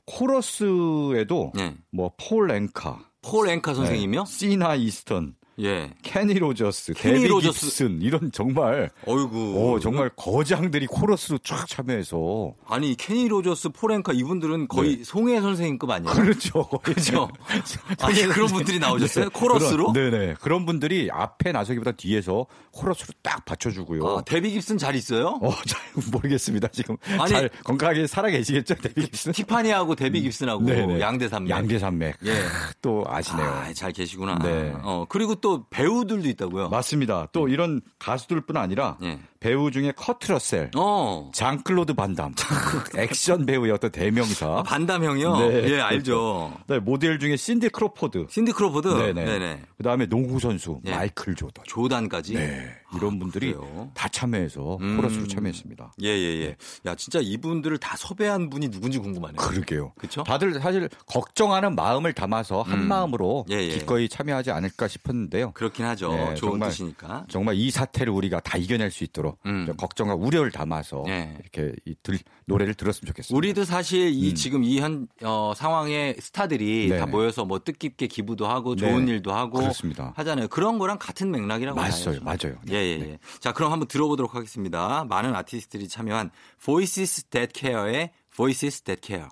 [0.06, 1.74] 코러스에도 예.
[1.92, 4.24] 뭐폴 앵카, 폴 앵카 선생님이요?
[4.24, 5.92] 네, 시나 이스턴, 예.
[6.02, 7.66] 케니 로저스, 케니 데비 로저스.
[7.66, 9.54] 깁슨 이런 정말 어이구.
[9.56, 16.14] 오, 정말 거장들이 코러스로 쫙 참여해서 아니 케니 로저스, 폴앵카 이분들은 거의 송해 선생님급 아니에요?
[16.14, 16.22] 네.
[16.22, 16.68] 그렇죠.
[16.84, 17.30] 그렇죠.
[18.02, 19.30] 아니 그런 분들이 나오셨어요?
[19.32, 19.92] 코러스로?
[19.92, 20.36] 그런, 네네.
[20.42, 24.06] 그런 분들이 앞에 나서기보다 뒤에서 코러스로 딱 받쳐주고요.
[24.08, 25.40] 아, 데비 깁슨 잘 있어요?
[25.42, 26.70] 어, 잘 모르겠습니다.
[26.70, 29.32] 지금 아니, 잘 건강하게 살아 계시겠죠, 데비 깁슨?
[29.34, 31.00] 티파니하고 데비 깁슨하고 네네.
[31.00, 31.50] 양대산맥.
[31.50, 32.16] 양대산맥.
[32.26, 32.34] 예.
[32.82, 33.48] 또 아시네요.
[33.50, 34.40] 아, 잘 계시구나.
[34.40, 34.74] 네.
[34.84, 36.70] 어, 그리고 또 배우들도 있다고요.
[36.70, 37.28] 맞습니다.
[37.32, 39.20] 또 이런 가수들뿐 아니라 예.
[39.40, 41.32] 배우 중에 커트 러셀, 어.
[41.34, 42.34] 장클로드 반담,
[42.98, 44.48] 액션 배우의 어떤 대명사.
[44.60, 45.38] 아, 반담 형이요?
[45.38, 45.70] 네.
[45.72, 46.54] 예, 알죠.
[46.68, 48.28] 네, 모델 중에 신디 크로포드.
[48.30, 48.90] 신디 크로포드?
[48.90, 49.24] 네네.
[49.24, 49.62] 네네.
[49.78, 50.92] 그 다음에 농구 선수 예.
[50.92, 51.64] 마이클 조던.
[51.66, 52.34] 조단까지?
[52.34, 53.90] 네, 이런 분들이 그래요?
[53.94, 54.98] 다 참여해서 음.
[54.98, 55.94] 코러스로 참여했습니다.
[56.04, 56.58] 예, 예, 예.
[56.86, 59.38] 야, 진짜 이분들을 다 섭외한 분이 누군지 궁금하네요.
[59.38, 59.94] 그러게요.
[59.98, 60.24] 그쵸?
[60.24, 62.88] 다들 사실 걱정하는 마음을 담아서 한 음.
[62.90, 63.70] 마음으로 예, 예.
[63.70, 65.52] 기꺼이 참여하지 않을까 싶었는데요.
[65.54, 66.12] 그렇긴 하죠.
[66.12, 67.26] 네, 좋은 정말 뜻이니까.
[67.30, 69.66] 정말 이 사태를 우리가 다 이겨낼 수 있도록 음.
[69.68, 71.38] 좀 걱정과 우려를 담아서 예.
[71.40, 73.38] 이렇게 이 들, 노래를 들었으면 좋겠습니다.
[73.38, 74.36] 우리도 사실 이 음.
[74.36, 77.00] 지금 이현 어, 상황에 스타들이 네네.
[77.00, 79.14] 다 모여서 뭐 뜻깊게 기부도 하고 좋은 네.
[79.14, 80.14] 일도 하고 그렇습니다.
[80.16, 80.48] 하잖아요.
[80.48, 82.22] 그런 거랑 같은 맥락이라고 맞아요.
[82.22, 82.58] 맞아요.
[82.66, 83.20] 네, 예, 예, 예.
[83.40, 85.06] 자, 그럼 한번 들어보도록 하겠습니다.
[85.06, 86.32] 많은 아티스트들이 참여한
[86.64, 89.30] Voices That Care의 Voices That Care.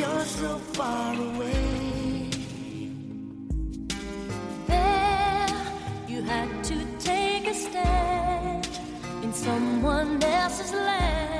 [0.00, 2.30] You're so far away.
[4.66, 5.48] There,
[6.08, 8.68] you had to take a stand
[9.22, 11.39] in someone else's land.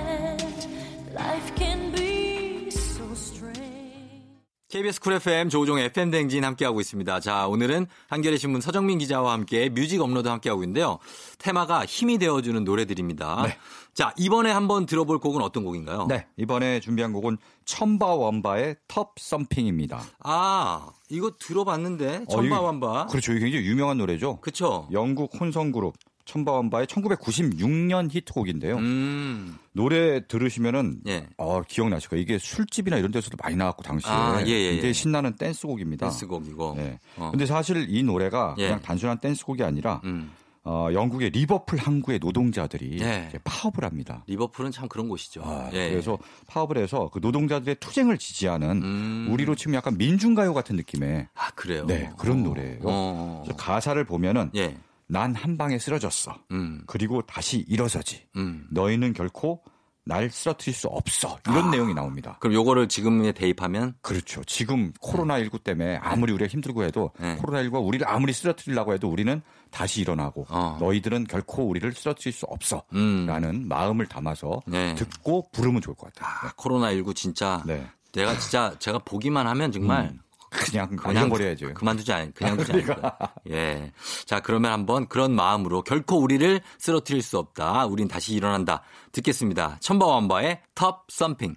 [4.70, 7.18] KBS Cool FM 조우종 FM대행진 함께하고 있습니다.
[7.18, 11.00] 자, 오늘은 한겨레 신문 서정민 기자와 함께 뮤직 업로드 함께하고 있는데요.
[11.38, 13.42] 테마가 힘이 되어주는 노래들입니다.
[13.46, 13.56] 네.
[13.94, 16.06] 자, 이번에 한번 들어볼 곡은 어떤 곡인가요?
[16.08, 20.02] 네, 이번에 준비한 곡은 첨바왐바의 Tubthumping입니다.
[20.20, 23.06] 아, 이거 들어봤는데 어, 첨바왐바.
[23.08, 23.32] 이게- 그렇죠.
[23.32, 24.38] 이게 굉장히 유명한 노래죠.
[24.40, 24.86] 그쵸?
[24.92, 25.94] 영국 혼성 그룹
[26.30, 28.76] 첨바왐바의 1996년 히트곡인데요.
[28.76, 29.58] 음.
[29.72, 31.26] 노래 들으시면은 예.
[31.36, 32.22] 어, 기억나실 거예요.
[32.22, 34.72] 이게 술집이나 이런 데서도 많이 나왔고 당시에 아, 예, 예, 예.
[34.72, 36.06] 굉장히 신나는 댄스곡입니다.
[36.06, 36.74] 댄스곡이고.
[36.76, 36.98] 네.
[37.16, 37.30] 어.
[37.32, 38.66] 근데 사실 이 노래가 예.
[38.66, 40.30] 그냥 단순한 댄스곡이 아니라 음.
[40.62, 43.30] 어, 영국의 리버풀 항구의 노동자들이 예.
[43.42, 44.22] 파업을 합니다.
[44.28, 45.42] 리버풀은 참 그런 곳이죠.
[45.44, 45.90] 아, 예.
[45.90, 46.16] 그래서
[46.46, 49.28] 파업을 해서 그 노동자들의 투쟁을 지지하는 음.
[49.32, 51.86] 우리로 치면 약간 민중가요 같은 느낌의 아, 그래요?
[51.86, 52.82] 네, 그런 노래예요.
[52.84, 53.44] 어.
[53.56, 54.76] 가사를 보면은 예.
[55.10, 56.38] 난 한 방에 쓰러졌어.
[56.52, 56.82] 음.
[56.86, 58.26] 그리고 다시 일어서지.
[58.36, 58.66] 음.
[58.70, 59.62] 너희는 결코
[60.04, 61.38] 날 쓰러뜨릴 수 없어.
[61.46, 61.70] 이런 아.
[61.70, 62.36] 내용이 나옵니다.
[62.40, 64.42] 그럼 요거를 지금에 대입하면 그렇죠.
[64.44, 67.36] 지금 코로나19 때문에 아무리 우리가 힘들고 해도 네.
[67.36, 70.78] 코로나19가 우리를 아무리 쓰러뜨리려고 해도 우리는 다시 일어나고 어.
[70.80, 72.82] 너희들은 결코 우리를 쓰러뜨릴 수 없어.
[72.94, 73.26] 음.
[73.26, 74.94] 라는 마음을 담아서 네.
[74.94, 76.48] 듣고 부르면 좋을 것 같아요.
[76.48, 77.86] 아, 코로나19 진짜 네.
[78.12, 80.20] 내가 진짜 제가 보기만 하면 정말 음.
[80.50, 81.74] 그냥 그냥 버려야죠.
[81.74, 83.16] 그만두지 않, 그냥 두지 않을 그러니까.
[83.16, 83.34] 거야.
[83.50, 83.92] 예.
[84.26, 87.86] 자, 그러면 한번 그런 마음으로 결코 우리를 쓰러뜨릴 수 없다.
[87.86, 88.82] 우린 다시 일어난다.
[89.12, 89.78] 듣겠습니다.
[89.80, 91.56] 첨바완바의 텁 썸핑.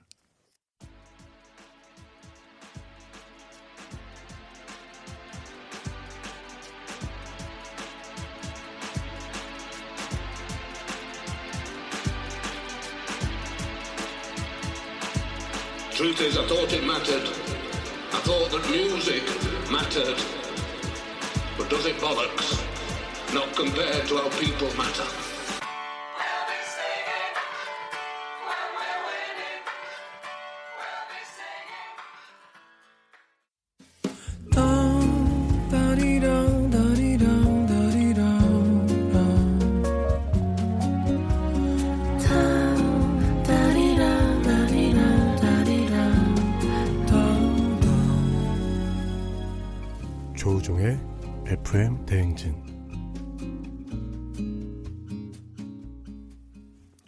[15.95, 17.42] Truth is, I thought it mattered.
[18.23, 19.23] Thought that music
[19.69, 20.17] mattered.
[21.57, 22.63] But does it bollocks?
[23.33, 25.32] Not compared to how people matter.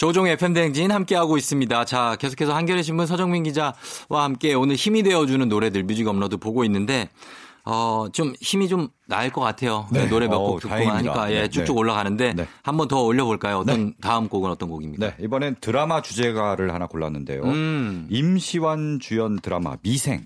[0.06, 1.86] 조우종의 FM대행진 함께하고 있습니다.
[1.86, 3.74] 자, 계속해서 한겨레 신문 서정민 기자와
[4.10, 7.10] 함께 오늘 힘이 되어주는 노래들 뮤직 업로드 보고 있는데,
[7.64, 9.88] 어, 좀 힘이 좀 나을 것 같아요.
[9.92, 10.06] 네.
[10.06, 10.76] 노래 몇곡 어우, 듣고.
[10.76, 11.80] 하니까, 예, 네, 쭉쭉 네.
[11.80, 12.48] 올라가는데, 네.
[12.62, 13.58] 한번 더 올려볼까요?
[13.58, 15.08] 어떤, 다음 곡은 어떤 곡입니까?
[15.08, 17.42] 네, 이번엔 드라마 주제가를 하나 골랐는데요.
[17.42, 20.24] 음, 임시완 주연 드라마 미생.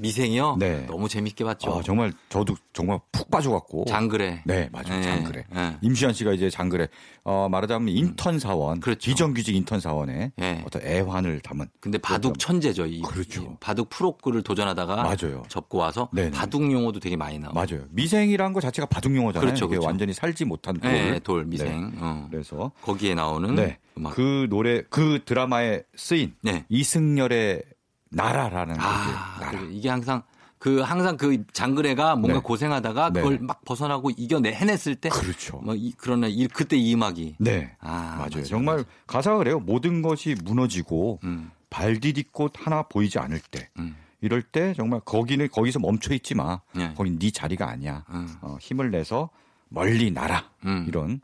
[0.00, 0.56] 미생이요?
[0.58, 0.86] 네.
[0.86, 1.72] 너무 재밌게 봤죠.
[1.72, 3.84] 아, 정말 저도 정말 푹 빠져갖고.
[3.86, 4.42] 장그래.
[4.46, 4.98] 네, 맞아요.
[4.98, 5.44] 예, 장그래.
[5.54, 5.76] 예.
[5.82, 6.88] 임시완 씨가 이제 장그래.
[7.24, 9.10] 어, 말하자면 인턴 사원, 그렇죠.
[9.10, 10.62] 비정규직 인턴 사원의 예.
[10.66, 11.66] 어떤 애환을 담은.
[11.80, 12.86] 근데 바둑 천재죠.
[12.86, 13.42] 이, 그렇죠.
[13.42, 15.42] 이 바둑 프로를 도전하다가 맞아요.
[15.48, 16.30] 접고 와서 네네.
[16.30, 17.54] 바둑 용어도 되게 많이 나와요.
[17.54, 17.84] 맞아요.
[17.90, 19.46] 미생이란 거 자체가 바둑 용어잖아요.
[19.46, 19.86] 그렇죠, 그렇죠.
[19.86, 20.90] 완전히 살지 못한 돌.
[20.90, 21.90] 네, 돌 미생.
[21.90, 21.96] 네.
[22.00, 22.26] 어.
[22.30, 23.78] 그래서 거기에 나오는 네.
[24.12, 26.64] 그 노래 그 드라마에 쓰인 네.
[26.70, 27.62] 이승열의
[28.10, 29.58] 날아라는 아, 곡이 날아.
[29.58, 30.22] 그 이게 항상
[30.58, 32.42] 그 항상 그 장그래가 뭔가 네.
[32.42, 33.22] 고생하다가 네.
[33.22, 35.58] 그걸 막 벗어나고 이겨내 해냈을 때 그렇죠.
[35.58, 37.74] 뭐 이, 그러네 이 그때 이 음악이 네.
[37.80, 38.30] 아, 맞아요.
[38.30, 38.84] 맞아요, 정말 맞아요.
[39.06, 39.58] 가사가 그래요.
[39.60, 43.96] 모든 것이 무너지고 음, 발곳 하나 보이지 않을 때 음.
[44.20, 46.60] 이럴 때 정말 거기는 거기서 멈춰 있지 마.
[46.78, 46.92] 예.
[46.94, 48.04] 거긴 네 자리가 아니야.
[48.10, 48.28] 음.
[48.42, 49.30] 어, 힘을 내서
[49.70, 50.44] 멀리 날아.
[50.66, 50.84] 음.
[50.86, 51.20] 이런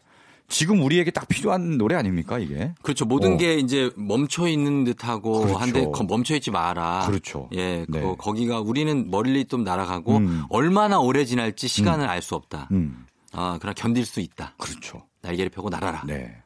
[0.49, 2.73] 지금 우리에게 딱 필요한 노래 아닙니까 이게?
[2.83, 3.05] 그렇죠.
[3.05, 3.37] 모든 어.
[3.37, 5.57] 게 이제 멈춰 있는 듯하고 그렇죠.
[5.59, 7.05] 한데 거- 멈춰 있지 마라.
[7.07, 7.49] 그렇죠.
[7.55, 8.01] 예, 네.
[8.01, 10.45] 거, 거기가 우리는 멀리 좀 날아가고 음.
[10.49, 12.69] 얼마나 오래 지날지 시간을 알수 없다.
[12.73, 14.55] 음, 아, 그러나 견딜 수 있다.
[14.59, 15.03] 그렇죠.
[15.23, 16.05] 날개를 펴고 날아라.
[16.07, 16.37] 네.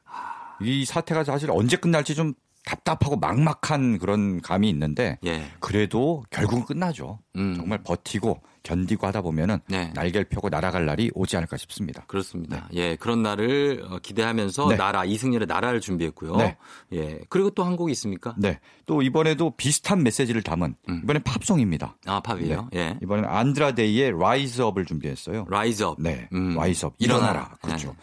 [0.63, 2.35] 이 사태가 사실 언제 끝날지 좀
[2.71, 5.43] 답답하고 막막한 그런 감이 있는데 예.
[5.59, 7.19] 그래도 결국은 끝나죠.
[7.37, 7.55] 음.
[7.57, 9.91] 정말 버티고 견디고 하다 보면은 네.
[9.95, 12.05] 날개를 펴고 날아갈 날이 오지 않을까 싶습니다.
[12.07, 12.69] 그렇습니다.
[12.75, 14.77] 예, 그런 날을 어, 기대하면서 네.
[14.77, 16.37] 나라 이승열의 나라를 준비했고요.
[16.37, 16.57] 네.
[16.93, 18.35] 예, 그리고 또 한 곡이 있습니까?
[18.39, 18.59] 네.
[18.87, 21.01] 또 이번에도 비슷한 메시지를 담은 음.
[21.05, 21.97] 이번엔 팝송입니다.
[22.07, 22.69] 아, 팝이에요.
[22.75, 25.47] 예, 이번엔 안드라데이의 Rise Up을 준비했어요.
[25.49, 26.01] Rise Up.
[26.01, 26.29] 네.
[26.33, 26.55] 음.
[26.55, 26.95] Rise Up.
[26.99, 27.31] 일어나라.
[27.31, 27.57] 일어나라.
[27.63, 27.97] 그렇죠.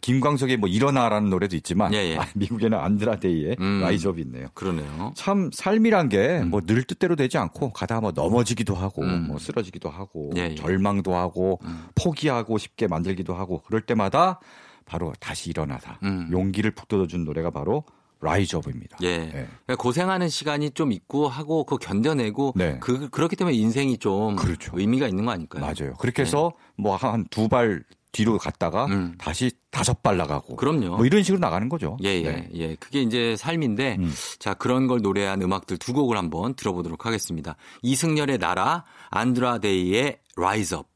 [0.00, 2.16] 김광석의 뭐 일어나라는 노래도 있지만 예, 예.
[2.18, 3.80] 아, 미국에는 안드라데이의 음.
[3.82, 4.48] Rise Up이 있네요.
[4.54, 5.12] 그러네요.
[5.16, 9.26] 참 삶이란 게 뭐 늘 뜻대로 되지 않고 가다가 뭐 넘어지기도 하고 음.
[9.28, 10.54] 뭐 쓰러지기도 하고 예, 예.
[10.54, 11.84] 절망도 하고 음.
[11.94, 14.40] 포기하고 싶게 만들기도 하고 그럴 때마다
[14.86, 16.28] 바로 다시 일어나라 음.
[16.32, 17.84] 용기를 북돋아준 노래가 바로
[18.22, 18.98] Rise Up입니다.
[19.02, 19.18] 예.
[19.18, 19.30] 네.
[19.30, 22.76] 그러니까 고생하는 시간이 좀 있고 하고 그거 견뎌내고 네.
[22.80, 24.72] 그 그렇기 때문에 인생이 좀 그렇죠.
[24.74, 25.62] 의미가 있는 거 아닐까요?
[25.62, 25.94] 맞아요.
[25.98, 27.82] 그렇게 해서 뭐한 두 발
[28.12, 28.94] 뒤로 갔다가 네.
[28.94, 29.14] 음.
[29.18, 30.96] 다시 다섯 발 나가고 그럼요.
[30.96, 31.96] 뭐 이런 식으로 나가는 거죠.
[32.02, 32.48] 예, 예, 네.
[32.54, 32.74] 예.
[32.74, 34.12] 그게 이제 삶인데, 음.
[34.38, 37.56] 자, 그런 걸 노래한 음악들 두 곡을 한번 들어보도록 하겠습니다.
[37.82, 40.88] 이승열의 날아, 안드라데이의 Rise Up.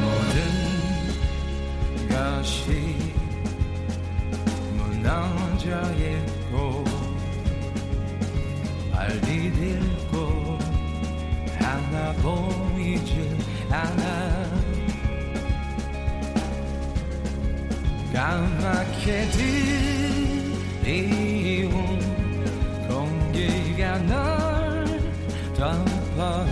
[0.00, 0.40] 모든
[2.08, 2.89] 것이
[18.19, 19.27] 까맣게
[20.81, 21.71] 드리운
[22.87, 24.85] 공기가 널
[25.55, 26.45] 덮어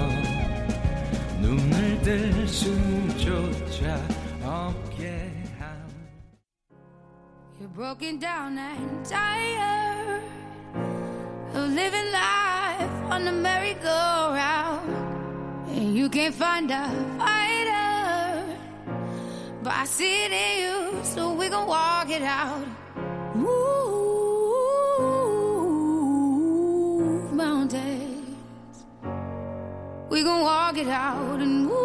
[1.40, 4.00] 눈을 뜰 수조차
[4.44, 5.84] 없게 한
[7.60, 10.22] You're broken down and tired
[11.54, 14.90] of living life on the merry-go-round.
[15.70, 17.57] And you can't find a fighter,
[19.63, 22.67] but I see it in you, so we gon' walk it out.
[23.35, 23.53] Move
[27.33, 28.85] mountains.
[30.11, 31.79] We gon' walk it out and move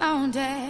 [0.00, 0.61] mountains.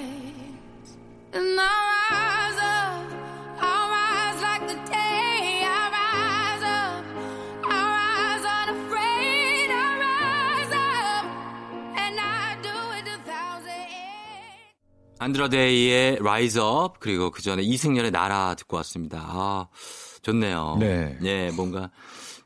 [15.23, 19.19] 안드라데이의 Rise Up, 그리고 그 전에 이승열의 날아 듣고 왔습니다.
[19.23, 19.69] 아,
[20.23, 20.77] 좋네요.
[20.81, 21.19] 네.
[21.23, 21.91] 예, 뭔가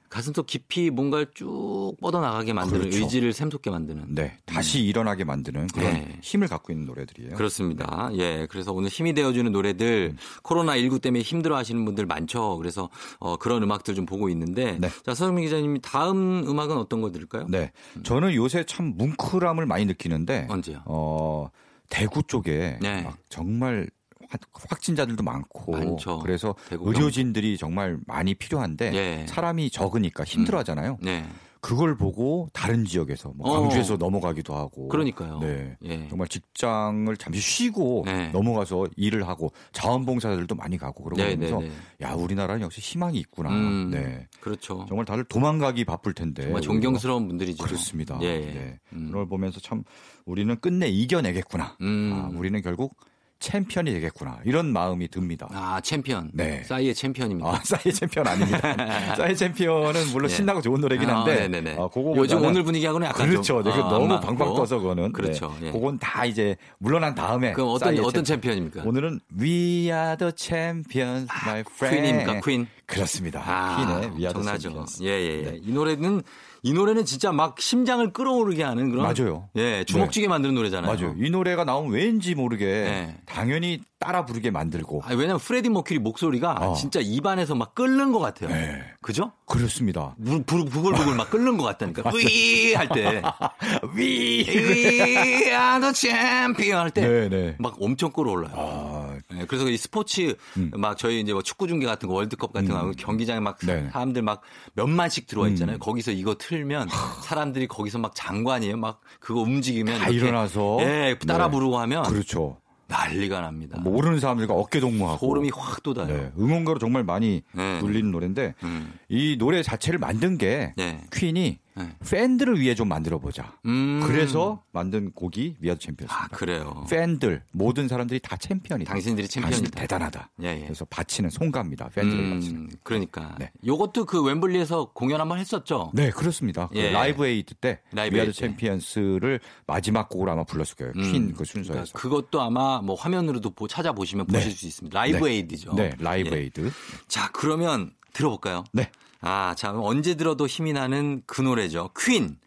[0.08, 2.98] 가슴속 깊이 뭔가를 쭉 뻗어나가게 만드는 그렇죠.
[2.98, 4.14] 의지를 샘솟게 만드는.
[4.14, 4.36] 네.
[4.46, 6.18] 다시 일어나게 만드는 그런 네.
[6.22, 7.34] 힘을 갖고 있는 노래들이에요.
[7.34, 8.10] 그렇습니다.
[8.14, 8.46] 예.
[8.48, 10.16] 그래서 오늘 힘이 되어주는 노래들, 음.
[10.42, 12.56] 코로나19 때문에 힘들어 하시는 분들 많죠.
[12.56, 14.78] 그래서 어, 그런 음악들 좀 보고 있는데.
[14.80, 14.88] 네.
[15.04, 17.46] 자, 서정민 기자님, 다음 음악은 어떤 거 들을까요?
[17.48, 17.72] 네.
[18.02, 20.82] 저는 요새 참 뭉클함을 많이 느끼는데 언제요?
[20.86, 21.50] 어,
[21.88, 23.02] 대구 쪽에 네.
[23.02, 23.88] 막 정말
[24.28, 26.18] 확- 확진자들도 많고 많죠.
[26.18, 29.26] 그래서 대구 의료진들이 정말 많이 필요한데 예.
[29.28, 30.98] 사람이 적으니까 힘들어 하잖아요.
[31.00, 31.24] 네.
[31.66, 33.60] 그걸 보고 다른 지역에서 뭐 어.
[33.60, 35.40] 광주에서 넘어가기도 하고 그러니까요.
[35.40, 35.76] 네.
[35.82, 36.06] 예.
[36.08, 38.28] 정말 직장을 잠시 쉬고 네.
[38.28, 42.06] 넘어가서 일을 하고 자원봉사자들도 많이 가고 그러고 네, 그러면서 네, 네.
[42.06, 43.50] 야 우리나라는 역시 희망이 있구나.
[43.50, 44.28] 음, 네.
[44.40, 44.86] 그렇죠.
[44.88, 47.64] 정말 다들 도망가기 바쁠 텐데 정말 존경스러운 분들이죠.
[47.64, 48.16] 그렇습니다.
[48.22, 48.38] 예.
[48.38, 48.78] 네.
[48.92, 49.08] 음.
[49.08, 49.82] 그걸 보면서 참
[50.24, 51.78] 우리는 끝내 이겨내겠구나.
[51.80, 52.12] 음.
[52.14, 52.94] 아, 우리는 결국
[53.38, 54.38] 챔피언이 되겠구나.
[54.44, 55.46] 이런 마음이 듭니다.
[55.52, 56.30] 아, 챔피언.
[56.32, 56.62] 네.
[56.64, 57.48] 싸이의 챔피언입니다.
[57.48, 58.58] 아, 싸이 챔피언 아닙니다.
[59.16, 60.34] 싸이 챔피언은 물론 예.
[60.34, 61.76] 신나고 좋은 노래긴 한데, 아, 네네네.
[61.78, 63.62] 어, 그거보다는- 요즘 오늘 분위기하고는 약간 그렇죠.
[63.62, 64.54] 좀, 네, 그 아, 너무 안 방방.
[64.54, 65.12] 떠서 그거는.
[65.12, 65.54] 그렇죠.
[65.60, 65.68] 네.
[65.68, 65.72] 예.
[65.72, 67.52] 그건 다 이제 물러난 다음에.
[67.52, 68.54] 그럼 어떤 싸이의 어떤 챔피언.
[68.54, 68.82] 챔피언 입니까?
[68.88, 72.02] 오늘은 We Are the Champions, my friend.
[72.02, 72.40] 퀸입니까?
[72.40, 72.66] 퀸.
[72.86, 73.42] 그렇습니다.
[73.44, 74.60] 아, 퀸의 We Are the 정나죠.
[74.70, 75.02] Champions.
[75.04, 75.50] 예, 예, 예.
[75.52, 75.58] 네.
[75.62, 76.22] 이 노래는
[76.66, 79.48] 이 노래는 진짜 막 심장을 끌어오르게 하는 그런 맞아요.
[79.54, 80.92] 예, 주먹쥐게 만드는 노래잖아요.
[80.92, 81.14] 맞아요.
[81.16, 83.16] 이 노래가 나오면 왠지 모르게 네.
[83.24, 85.02] 당연히 따라 부르게 만들고.
[85.04, 86.74] 아니, 왜냐면 프레디 머큐리 목소리가 어.
[86.74, 88.50] 진짜 입안에서 막 끓는 것 같아요.
[88.50, 88.82] 네.
[89.00, 89.30] 그죠?
[89.46, 90.16] 그렇습니다.
[90.24, 92.02] 부, 부, 부글부글 막 끓는 것 같다니까.
[92.12, 93.22] 으이 할 때.
[93.94, 94.44] 위!
[94.48, 97.00] Are the champion 할 때.
[97.06, 97.54] 네, 네.
[97.60, 98.52] 막 엄청 끌어올라요.
[98.56, 100.36] 아, 예, 그래서 이 스포츠
[100.72, 103.66] 막 저희 이제 뭐 축구 중계 같은 거 월드컵 같은 거 하고 경기장에 막 음.
[103.66, 103.88] 네.
[103.92, 104.42] 사람들 막
[104.74, 105.76] 몇만씩 들어와 있잖아요.
[105.76, 105.80] 음.
[105.80, 106.88] 거기서 이거 틀면
[107.24, 108.76] 사람들이 거기서 막 장관이에요.
[108.76, 111.50] 막 그거 움직이면 다 일어나서 예, 따라 네.
[111.52, 112.58] 부르고 하면 그렇죠.
[112.88, 113.80] 난리가 납니다.
[113.80, 116.06] 모르는 사람들과 어깨 동무하고 소름이 확 돋아요.
[116.06, 117.80] 네, 응원가로 정말 많이 네.
[117.80, 118.94] 울리는 노래인데 음.
[119.08, 121.00] 이 노래 자체를 만든 게 네.
[121.12, 121.88] 퀸이 네.
[122.10, 123.52] 팬들을 위해 좀 만들어 보자.
[123.66, 124.00] 음.
[124.06, 126.24] 그래서 만든 곡이 We Are the Champions입니다.
[126.24, 126.84] 아, 그래요.
[126.90, 128.90] 팬들 모든 사람들이 다 챔피언이다.
[128.92, 129.80] 당신들이 챔피언이다.
[129.80, 130.30] 대단하다.
[130.42, 130.60] 예, 예.
[130.62, 131.90] 그래서 바치는 송가입니다.
[131.90, 132.70] 팬들을 음, 바치는.
[132.82, 133.34] 그러니까.
[133.38, 133.52] 네.
[133.66, 135.90] 요것도 그 웸블리에서 공연 한번 했었죠.
[135.94, 136.68] 네, 그렇습니다.
[136.68, 136.90] 그 예.
[136.90, 138.38] Live Aid 때 Live We Are the Aid.
[138.38, 140.92] Champions를 마지막 곡으로 아마 불렀을 거예요.
[140.96, 141.12] 음.
[141.12, 141.92] 퀸 그 순서에서.
[141.92, 144.38] 그러니까 그것도 아마 뭐 화면으로도 보- 찾아보시면 네.
[144.38, 144.98] 보실 수 있습니다.
[144.98, 145.32] 라이브 네.
[145.34, 145.74] Aid죠.
[145.74, 146.40] 네, 라이브 예.
[146.40, 146.70] Aid.
[147.08, 148.64] 자, 그러면 들어볼까요?
[148.72, 148.90] 네.
[149.20, 151.90] 아, 자, 그럼 언제 들어도 힘이 나는 그 노래죠.
[151.98, 152.38] 퀸,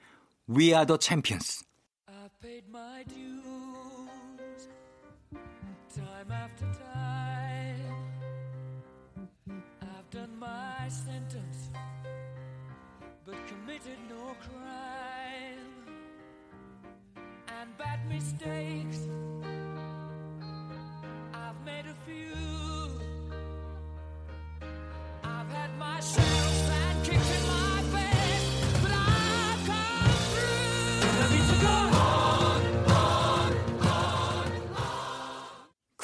[0.50, 1.66] We Are the Champions.
[2.08, 2.30] I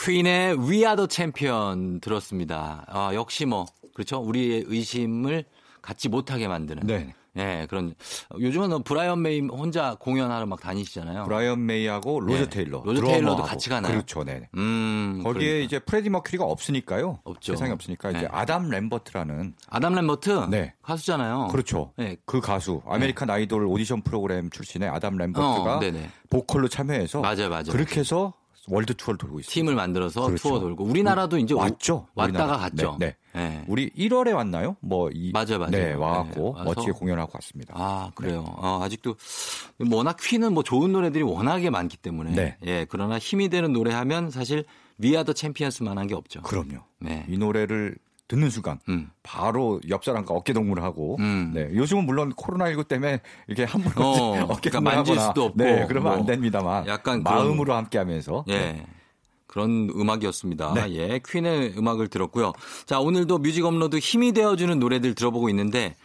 [0.06, 2.86] 퀸의 We Are the Champion 들었습니다.
[2.88, 4.20] 아, 역시 뭐, 그렇죠.
[4.20, 5.46] 우리의 의심을
[5.82, 6.86] 갖지 못하게 만드는.
[6.86, 7.16] 네.
[7.38, 7.96] 예, 그런.
[8.40, 11.26] 요즘은 뭐 브라이언 메이 혼자 공연하러 막 다니시잖아요.
[11.26, 12.50] 브라이언 메이하고 로저 네.
[12.50, 12.82] 테일러.
[12.86, 13.02] 로저.
[13.06, 13.92] 테일러도 같이 가나요?
[13.92, 14.24] 그렇죠.
[14.24, 14.48] 네.
[14.56, 15.66] 음, 거기에 그러니까.
[15.66, 17.20] 이제 프레디 머큐리가 없으니까요.
[17.24, 17.54] 없죠.
[17.54, 18.28] 세상에 없으니까 이제 네.
[18.32, 20.48] 아담 램버트라는 아담 램버트?
[20.50, 20.76] 네.
[20.84, 21.50] 가수잖아요.
[21.52, 21.92] 그렇죠.
[21.98, 22.16] 네.
[22.26, 25.82] 그 가수 American Idol 오디션 프로그램 출신의 아담 램버트가 어.
[26.30, 27.66] 보컬로 참여해서 맞아요, 맞아요.
[27.72, 28.34] 그렇게 해서
[28.68, 29.54] 월드 투어를 돌고 있습니다.
[29.54, 30.50] 팀을 만들어서 그렇죠.
[30.50, 32.08] 투어 돌고 우리나라도 이제 오- 왔죠.
[32.16, 32.58] 왔다가 우리나라.
[32.58, 32.98] 갔죠.
[33.00, 33.16] 네.
[33.34, 33.42] 네.
[33.42, 33.66] 예.
[33.68, 34.76] 우리 1월에 왔나요?
[34.80, 35.72] 뭐 이, 맞아요, 맞아요.
[35.72, 37.74] 네, 와갖고 네, 멋지게 공연하고 왔습니다.
[37.78, 38.46] 아, 그래요.
[38.48, 39.16] 어, 아직도
[39.78, 42.58] 뭐 워낙 퀸은 뭐 좋은 노래들이 워낙에 많기 때문에 네.
[42.66, 44.64] 예, 그러나 힘이 되는 노래 하면 사실
[44.98, 46.42] We Are the Champions만한 게 없죠.
[46.44, 46.78] 그럼요.
[47.00, 47.26] 네.
[47.28, 47.98] 이 노래를
[48.28, 49.10] 듣는 순간 음.
[49.24, 51.52] 바로 옆 사람과 어깨 동무를 하고 음.
[51.54, 51.70] 네.
[51.74, 56.12] 요즘은 물론 코로나19 때문에 이렇게 함부로 어, 어깨 그러니까 만질 하거나 수도 없고, 네, 그러면
[56.14, 58.84] 뭐 안 됩니다만 약간 마음으로 함께 하면서 예.
[59.48, 60.74] 그런 음악이었습니다.
[60.74, 60.92] 네.
[60.96, 62.52] 예, 퀸의 음악을 들었고요.
[62.86, 65.96] 자, 오늘도 뮤직 업로드 힘이 되어주는 노래들 들어보고 있는데,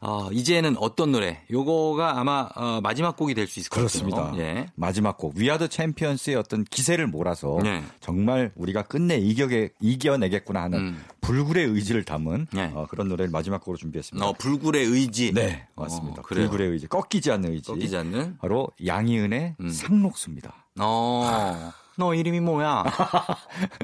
[0.00, 1.42] 어, 이제는 어떤 노래?
[1.50, 3.90] 요거가 아마 어, 마지막 곡이 될 수 있을 것.
[3.90, 4.32] 같아요.
[4.38, 4.66] 예.
[4.76, 7.82] 마지막 곡 We Are the Champions의 어떤 기세를 몰아서 네.
[8.00, 11.04] 정말 우리가 끝내 이겨게 이겨내겠구나 하는 음.
[11.30, 12.72] 불굴의 의지를 담은 네.
[12.74, 14.26] 어, 그런 노래를 마지막 곡으로 준비했습니다.
[14.26, 15.32] 어, 불굴의 의지.
[15.32, 16.20] 네, 맞습니다.
[16.20, 16.24] 어.
[16.26, 17.70] 불굴의 의지, 꺾이지 않는 의지.
[17.70, 18.38] 꺾이지 않는.
[18.38, 19.70] 바로 양희은의 음.
[19.70, 20.66] 상록수입니다.
[20.80, 22.84] 어, 너 이름이 뭐야?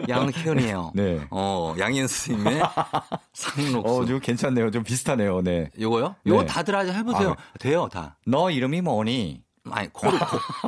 [0.09, 0.92] 양희은이에요.
[0.94, 1.20] 네.
[1.30, 2.62] 어, 양희은 선생님의
[3.32, 3.94] 상록수.
[3.94, 4.70] 어, 좀 괜찮네요.
[4.72, 5.42] 좀 비슷하네요.
[5.42, 5.70] 네.
[5.78, 6.16] 요거요?
[6.26, 6.47] 요거 네.
[6.47, 7.30] 다들 하자 해보세요.
[7.32, 8.16] 아, 돼요, 다.
[8.26, 9.42] 너 이름이 뭐니?
[9.71, 10.12] 아니, 코로,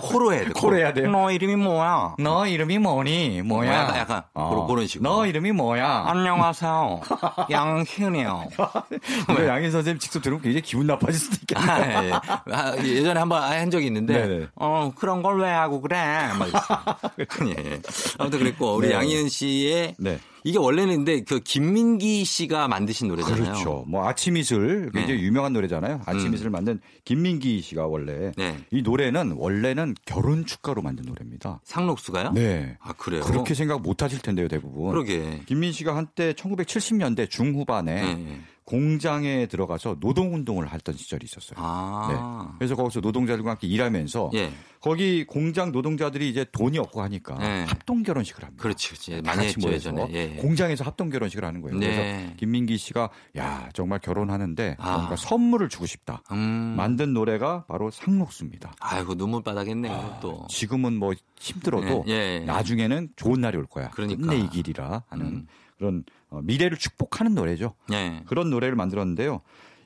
[0.00, 0.50] 코, 로 해야 돼.
[0.50, 1.10] 코로 해야 돼요?
[1.10, 2.16] 너 이름이 뭐야?
[2.18, 3.42] 너 이름이 뭐니?
[3.42, 3.72] 뭐야?
[3.72, 5.08] 약간, 약간 그런- 그런 식으로.
[5.10, 6.04] 너 이름이 뭐야?
[6.08, 7.00] 안녕하세요.
[7.50, 8.44] 양희은이요.
[9.46, 11.70] 양희 선생님 직접 들으면 굉장히 기분 나빠질 수도 있겠네요.
[11.70, 12.12] 아, 예.
[12.52, 14.46] 아, 예전에 한번 한 적이 있는데, 네네.
[14.56, 15.96] 어, 그런 걸 왜 하고 그래?
[16.36, 17.54] 막 이랬어요.
[17.56, 17.80] 예.
[18.18, 18.94] 아무튼 그랬고, 우리 네.
[18.94, 20.18] 양희은 씨의, 네.
[20.44, 23.42] 이게 원래는 근데 그 김민기 씨가 만드신 노래잖아요.
[23.42, 23.84] 그렇죠.
[23.88, 25.26] 뭐 아침 이슬 굉장히 네.
[25.26, 26.02] 유명한 노래잖아요.
[26.06, 26.34] 아침 음.
[26.34, 28.56] 이슬을 만든 김민기 씨가 원래 네.
[28.70, 31.60] 이 노래는 원래는 결혼 축가로 만든 노래입니다.
[31.64, 32.32] 상록수가요?
[32.32, 32.76] 네.
[32.80, 33.22] 아, 그래요?
[33.22, 34.90] 그렇게 생각 못 하실 텐데요, 대부분.
[34.90, 35.40] 그러게.
[35.46, 38.40] 김민 씨가 한때 1970년대 중후반에 네.
[38.68, 41.54] 공장에 들어가서 노동 운동을 하던 시절이 있었어요.
[41.56, 42.54] 아.
[42.58, 44.52] 그래서 거기서 노동자들과 함께 일하면서 예.
[44.78, 47.64] 거기 공장 노동자들이 이제 돈이 없고 하니까 네.
[47.64, 48.62] 합동 결혼식을 합니다.
[48.62, 49.22] 그렇지, 그렇지.
[49.22, 49.94] 다 많이 같이 모여서.
[50.10, 50.34] 예.
[50.34, 51.78] 공장에서 합동 결혼식을 하는 거예요.
[51.78, 51.86] 네.
[51.86, 53.08] 그래서 김민기 씨가
[53.38, 54.96] 야 정말 결혼하는데 아.
[54.98, 56.22] 뭔가 선물을 주고 싶다.
[56.32, 56.74] 음.
[56.76, 58.74] 만든 노래가 바로 상록수입니다.
[58.80, 60.46] 아이고, 눈물 바닥했네, 이것도.
[60.50, 62.38] 지금은 뭐 힘들어도 예, 예.
[62.40, 63.88] 나중에는 좋은 날이 올 거야.
[63.92, 64.20] 그러니까.
[64.20, 65.46] 끝내 이 길이라 하는 음.
[65.78, 67.74] 그런 어, 미래를 축복하는 노래죠.
[67.92, 68.22] 예.
[68.26, 69.40] 그런 노래를 만들었는데요.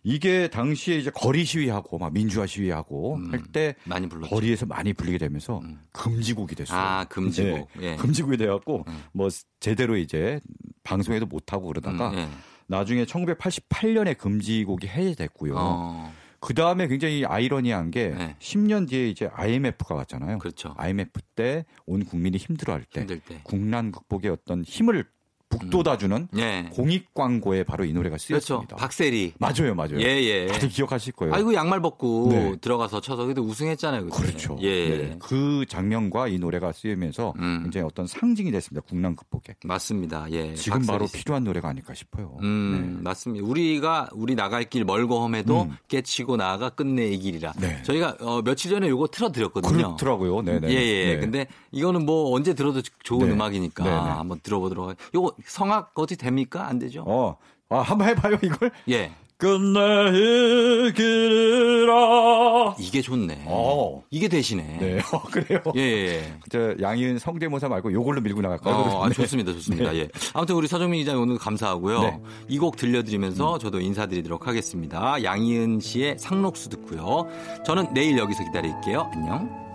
[0.04, 3.30] 이게 당시에 이제 거리 시위하고 막 민주화 시위하고 음.
[3.32, 4.34] 할때 많이 불렀죠.
[4.34, 5.78] 거리에서 많이 불리게 되면서 음.
[5.92, 6.78] 금지곡이 됐어요.
[6.78, 7.68] 아, 금지곡.
[7.82, 7.96] 예.
[7.96, 9.02] 금지곡이 돼갖고 음.
[9.12, 9.28] 뭐
[9.60, 10.40] 제대로 이제
[10.82, 12.28] 방송에도 못 하고 그러다가 음, 예.
[12.66, 15.54] 나중에 1988년에 금지곡이 해제됐고요.
[15.56, 18.36] 어, 그 다음에 굉장히 아이러니한 게 네.
[18.40, 20.38] 10년 뒤에 이제 IMF가 왔잖아요.
[20.38, 20.74] 그렇죠.
[20.78, 23.40] IMF 때 온 국민이 힘들어할 때 힘들 때.
[23.44, 25.04] 국난 극복의 어떤 힘을
[25.58, 26.68] 북돋아주는 예.
[26.72, 28.40] 공익 광고에 바로 이 노래가 그렇죠.
[28.40, 28.76] 쓰였습니다.
[28.76, 29.34] 박세리.
[29.38, 30.00] 맞아요, 맞아요.
[30.00, 30.46] 예, 예.
[30.46, 31.34] 다들 기억하실 거예요.
[31.34, 32.56] 아이고 양말 벗고 네.
[32.60, 34.06] 들어가서 쳐서 근데 우승했잖아요.
[34.06, 34.16] 그때.
[34.22, 34.56] 그렇죠.
[34.62, 34.88] 예.
[34.88, 35.16] 네.
[35.20, 37.64] 그 장면과 이 노래가 쓰이면서 음.
[37.68, 38.86] 이제 어떤 상징이 됐습니다.
[38.88, 39.54] 국난 극복에.
[39.64, 40.26] 맞습니다.
[40.30, 40.54] 예.
[40.54, 41.12] 지금 박세리 바로 씨.
[41.18, 42.36] 필요한 노래가 아닐까 싶어요.
[42.42, 43.46] 음, 맞습니다.
[43.46, 45.76] 우리가 우리 나갈 길 멀고 험해도 음.
[45.88, 47.52] 깨치고 나아가 끝내 이 길이라.
[47.60, 47.82] 네.
[47.82, 49.72] 저희가 어, 며칠 전에 요거 틀어드렸거든요.
[49.76, 50.42] 그렇더라고요.
[50.42, 50.68] 네네.
[50.70, 51.16] 예, 예.
[51.18, 53.32] 근데 이거는 뭐 언제 들어도 좋은 네.
[53.32, 53.96] 음악이니까 네네.
[53.96, 55.10] 한번 들어보도록 하겠습니다.
[55.14, 56.66] 요거 성악 어떻게 됩니까?
[56.66, 57.04] 안 되죠?
[57.06, 57.36] 어,
[57.68, 58.70] 아, 한번 해봐요, 이걸.
[58.88, 59.12] 예.
[59.42, 62.76] 끝내 길이라.
[62.78, 63.42] 이게 좋네.
[63.46, 64.04] 어.
[64.08, 64.62] 이게 대신에.
[64.78, 65.60] 네, 어, 그래요.
[65.74, 66.34] 예, 예.
[66.48, 68.74] 저 양희은 성대모사 말고 요걸로 밀고 나갈까요?
[68.76, 69.14] 어, 아, 네.
[69.14, 69.96] 좋습니다, 좋습니다.
[69.96, 70.08] 예.
[70.32, 72.02] 아무튼 우리 서정민 기자님 오늘 감사하고요.
[72.02, 72.20] 네.
[72.48, 75.24] 이곡 들려드리면서 저도 인사드리도록 하겠습니다.
[75.24, 77.26] 양희은 씨의 상록수 듣고요.
[77.66, 79.10] 저는 내일 여기서 기다릴게요.
[79.12, 79.71] 안녕.